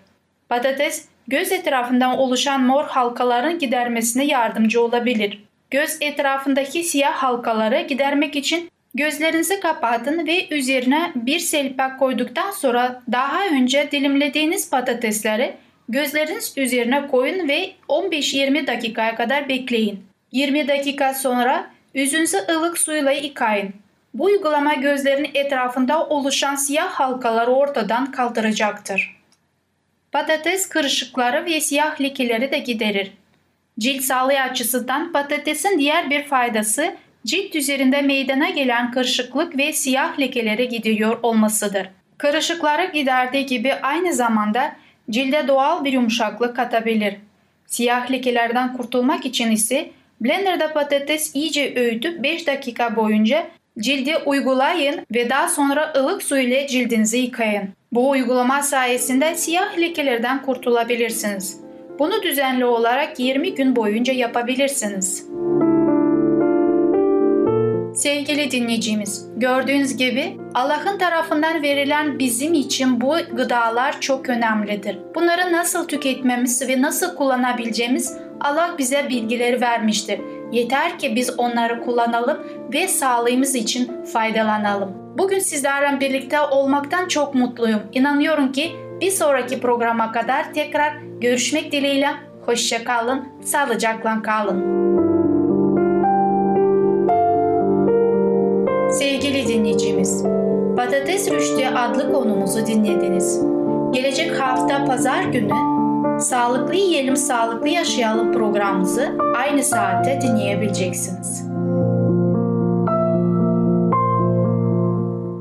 Patates 0.49 1.09
göz 1.29 1.53
etrafından 1.53 2.19
oluşan 2.19 2.63
mor 2.63 2.85
halkaların 2.85 3.59
gidermesine 3.59 4.25
yardımcı 4.25 4.83
olabilir. 4.83 5.45
Göz 5.71 5.99
etrafındaki 6.01 6.83
siyah 6.83 7.15
halkaları 7.15 7.81
gidermek 7.81 8.37
için 8.37 8.71
gözlerinizi 8.95 9.61
kapatın 9.61 10.27
ve 10.27 10.49
üzerine 10.49 11.13
bir 11.15 11.39
selpak 11.39 11.99
koyduktan 11.99 12.51
sonra 12.51 13.03
daha 13.13 13.47
önce 13.47 13.89
dilimlediğiniz 13.93 14.71
patatesleri 14.71 15.57
gözleriniz 15.89 16.53
üzerine 16.57 17.07
koyun 17.07 17.49
ve 17.49 17.73
15-20 17.89 18.67
dakikaya 18.67 19.15
kadar 19.15 19.49
bekleyin. 19.49 20.07
20 20.33 20.69
dakika 20.69 21.15
sonra 21.15 21.71
yüzünüzü 21.95 22.39
ılık 22.51 22.79
suyla 22.79 23.11
yıkayın. 23.11 23.75
Bu 24.15 24.25
uygulama 24.25 24.75
gözlerin 24.75 25.31
etrafında 25.35 26.07
oluşan 26.07 26.55
siyah 26.55 26.89
halkaları 26.89 27.51
ortadan 27.51 28.11
kaldıracaktır. 28.11 29.17
Patates 30.13 30.69
kırışıkları 30.69 31.45
ve 31.45 31.61
siyah 31.61 32.01
lekeleri 32.01 32.53
de 32.53 32.59
giderir. 32.59 33.13
Cilt 33.79 34.03
sağlığı 34.03 34.41
açısından 34.41 35.13
patatesin 35.13 35.79
diğer 35.79 36.11
bir 36.11 36.25
faydası 36.25 36.95
cilt 37.27 37.55
üzerinde 37.55 38.03
meydana 38.03 38.51
gelen 38.51 38.91
kırışıklık 38.91 39.59
ve 39.59 39.73
siyah 39.73 40.19
lekeleri 40.19 40.69
gidiyor 40.69 41.19
olmasıdır. 41.23 41.89
Kırışıkları 42.19 42.93
giderdiği 42.93 43.47
gibi 43.47 43.75
aynı 43.75 44.13
zamanda 44.13 44.77
cilde 45.11 45.49
doğal 45.49 45.85
bir 45.85 45.93
yumuşaklık 45.93 46.57
katabilir. 46.57 47.17
Siyah 47.67 48.11
lekelerden 48.11 48.77
kurtulmak 48.77 49.27
için 49.27 49.51
ise 49.51 49.91
blenderda 50.21 50.73
patates 50.73 51.35
iyice 51.35 51.75
öğütüp 51.77 52.23
5 52.23 52.47
dakika 52.47 52.97
boyunca 52.97 53.47
cilde 53.79 54.19
uygulayın 54.19 55.07
ve 55.15 55.31
daha 55.31 55.49
sonra 55.49 55.93
ılık 55.97 56.23
su 56.23 56.39
ile 56.39 56.67
cildinizi 56.67 57.19
yıkayın. 57.19 57.69
Bu 57.93 58.11
uygulama 58.11 58.63
sayesinde 58.63 59.35
siyah 59.35 59.79
lekelerden 59.79 60.43
kurtulabilirsiniz. 60.43 61.61
Bunu 61.99 62.23
düzenli 62.23 62.65
olarak 62.65 63.21
20 63.21 63.55
gün 63.55 63.77
boyunca 63.77 64.13
yapabilirsiniz. 64.13 65.27
Sevgili 68.07 68.51
dinleyicimiz, 68.51 69.29
gördüğünüz 69.37 69.97
gibi 69.97 70.37
Allah'ın 70.55 70.99
tarafından 70.99 71.63
verilen 71.63 72.19
bizim 72.19 72.55
için 72.55 73.01
bu 73.01 73.17
gıdalar 73.33 74.01
çok 74.01 74.29
önemlidir. 74.29 74.99
Bunları 75.15 75.53
nasıl 75.53 75.89
tüketmemiz 75.89 76.69
ve 76.69 76.83
nasıl 76.83 77.17
kullanabileceğimiz 77.17 78.17
Allah 78.41 78.75
bize 78.79 79.09
bilgileri 79.09 79.61
vermiştir. 79.61 80.21
Yeter 80.53 80.99
ki 80.99 81.17
biz 81.17 81.39
onları 81.39 81.85
kullanalım 81.85 82.39
ve 82.73 82.89
sağlığımız 82.89 83.55
için 83.55 84.05
faydalanalım. 84.05 85.19
Bugün 85.19 85.39
sizlerle 85.39 86.01
birlikte 86.01 86.41
olmaktan 86.41 87.09
çok 87.09 87.35
mutluyum. 87.35 87.81
İnanıyorum 87.93 88.53
ki 88.53 88.73
bir 89.01 89.11
sonraki 89.11 89.61
programa 89.61 90.13
kadar 90.13 90.55
tekrar 90.55 90.93
görüşmek 91.21 91.73
dileğiyle. 91.73 92.11
Hoşça 92.47 92.85
kalın, 92.85 93.29
sağlıcakla 93.43 94.23
kalın. 94.23 94.96
Dinleyicimiz, 99.57 100.23
Patates 100.77 101.31
Rüştü 101.31 101.67
adlı 101.67 102.13
konumuzu 102.13 102.67
dinlediniz. 102.67 103.41
Gelecek 103.93 104.41
hafta 104.41 104.85
pazar 104.85 105.23
günü 105.23 105.53
Sağlıklı 106.21 106.75
Yiyelim 106.75 107.17
Sağlıklı 107.17 107.69
Yaşayalım 107.69 108.33
programımızı 108.33 109.09
aynı 109.37 109.63
saatte 109.63 110.19
dinleyebileceksiniz. 110.23 111.47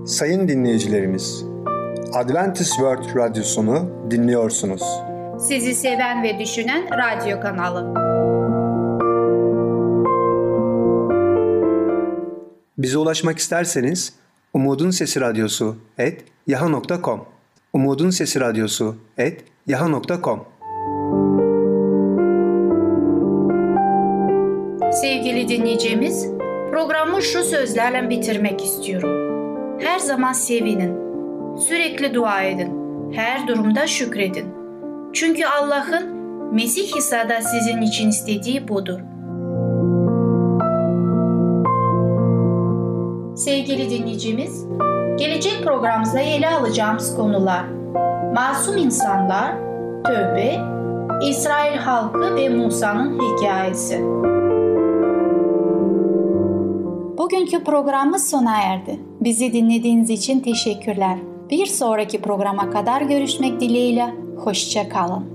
Sayın 0.05 0.47
dinleyicilerimiz, 0.47 1.45
Adventist 2.13 2.71
World 2.71 3.15
Radyosunu 3.15 3.79
dinliyorsunuz. 4.11 4.83
Sizi 5.39 5.75
seven 5.75 6.23
ve 6.23 6.39
düşünen 6.39 6.83
radyo 6.83 7.41
kanalı. 7.41 8.04
Bize 12.77 12.97
ulaşmak 12.97 13.37
isterseniz 13.37 14.13
Umutun 14.53 14.91
Sesi 14.91 15.21
Radyosu 15.21 15.77
et 15.97 16.23
yaha.com 16.47 17.25
Umutun 17.73 18.09
Sesi 18.09 18.39
Radyosu 18.39 18.95
et 19.17 19.43
yaha.com 19.67 20.45
Sevgili 24.91 25.47
dinleyicimiz, 25.47 26.27
programı 26.71 27.21
şu 27.21 27.43
sözlerle 27.43 28.09
bitirmek 28.09 28.63
istiyorum. 28.63 29.09
Her 29.79 29.99
zaman 29.99 30.33
sevinin, 30.33 30.95
sürekli 31.57 32.13
dua 32.13 32.43
edin, 32.43 32.71
her 33.13 33.47
durumda 33.47 33.87
şükredin. 33.87 34.45
Çünkü 35.13 35.45
Allah'ın 35.45 36.15
Mesih 36.53 36.97
İsa'da 36.97 37.41
sizin 37.41 37.81
için 37.81 38.09
istediği 38.09 38.67
budur. 38.67 38.99
Sevgili 43.35 43.89
dinleyicimiz, 43.89 44.65
gelecek 45.17 45.63
programımızda 45.63 46.19
ele 46.19 46.49
alacağımız 46.49 47.15
konular 47.15 47.65
Masum 48.33 48.77
insanlar, 48.77 49.55
tövbe, 50.03 50.59
İsrail 51.29 51.77
halkı 51.77 52.35
ve 52.35 52.49
Musa'nın 52.49 53.19
hikayesi. 53.19 54.01
Bugünkü 57.17 57.63
programımız 57.63 58.29
sona 58.29 58.61
erdi. 58.61 58.99
Bizi 59.21 59.53
dinlediğiniz 59.53 60.09
için 60.09 60.39
teşekkürler. 60.39 61.17
Bir 61.49 61.65
sonraki 61.65 62.21
programa 62.21 62.69
kadar 62.69 63.01
görüşmek 63.01 63.59
dileğiyle. 63.59 64.15
Hoşça 64.37 64.89
kalın. 64.89 65.34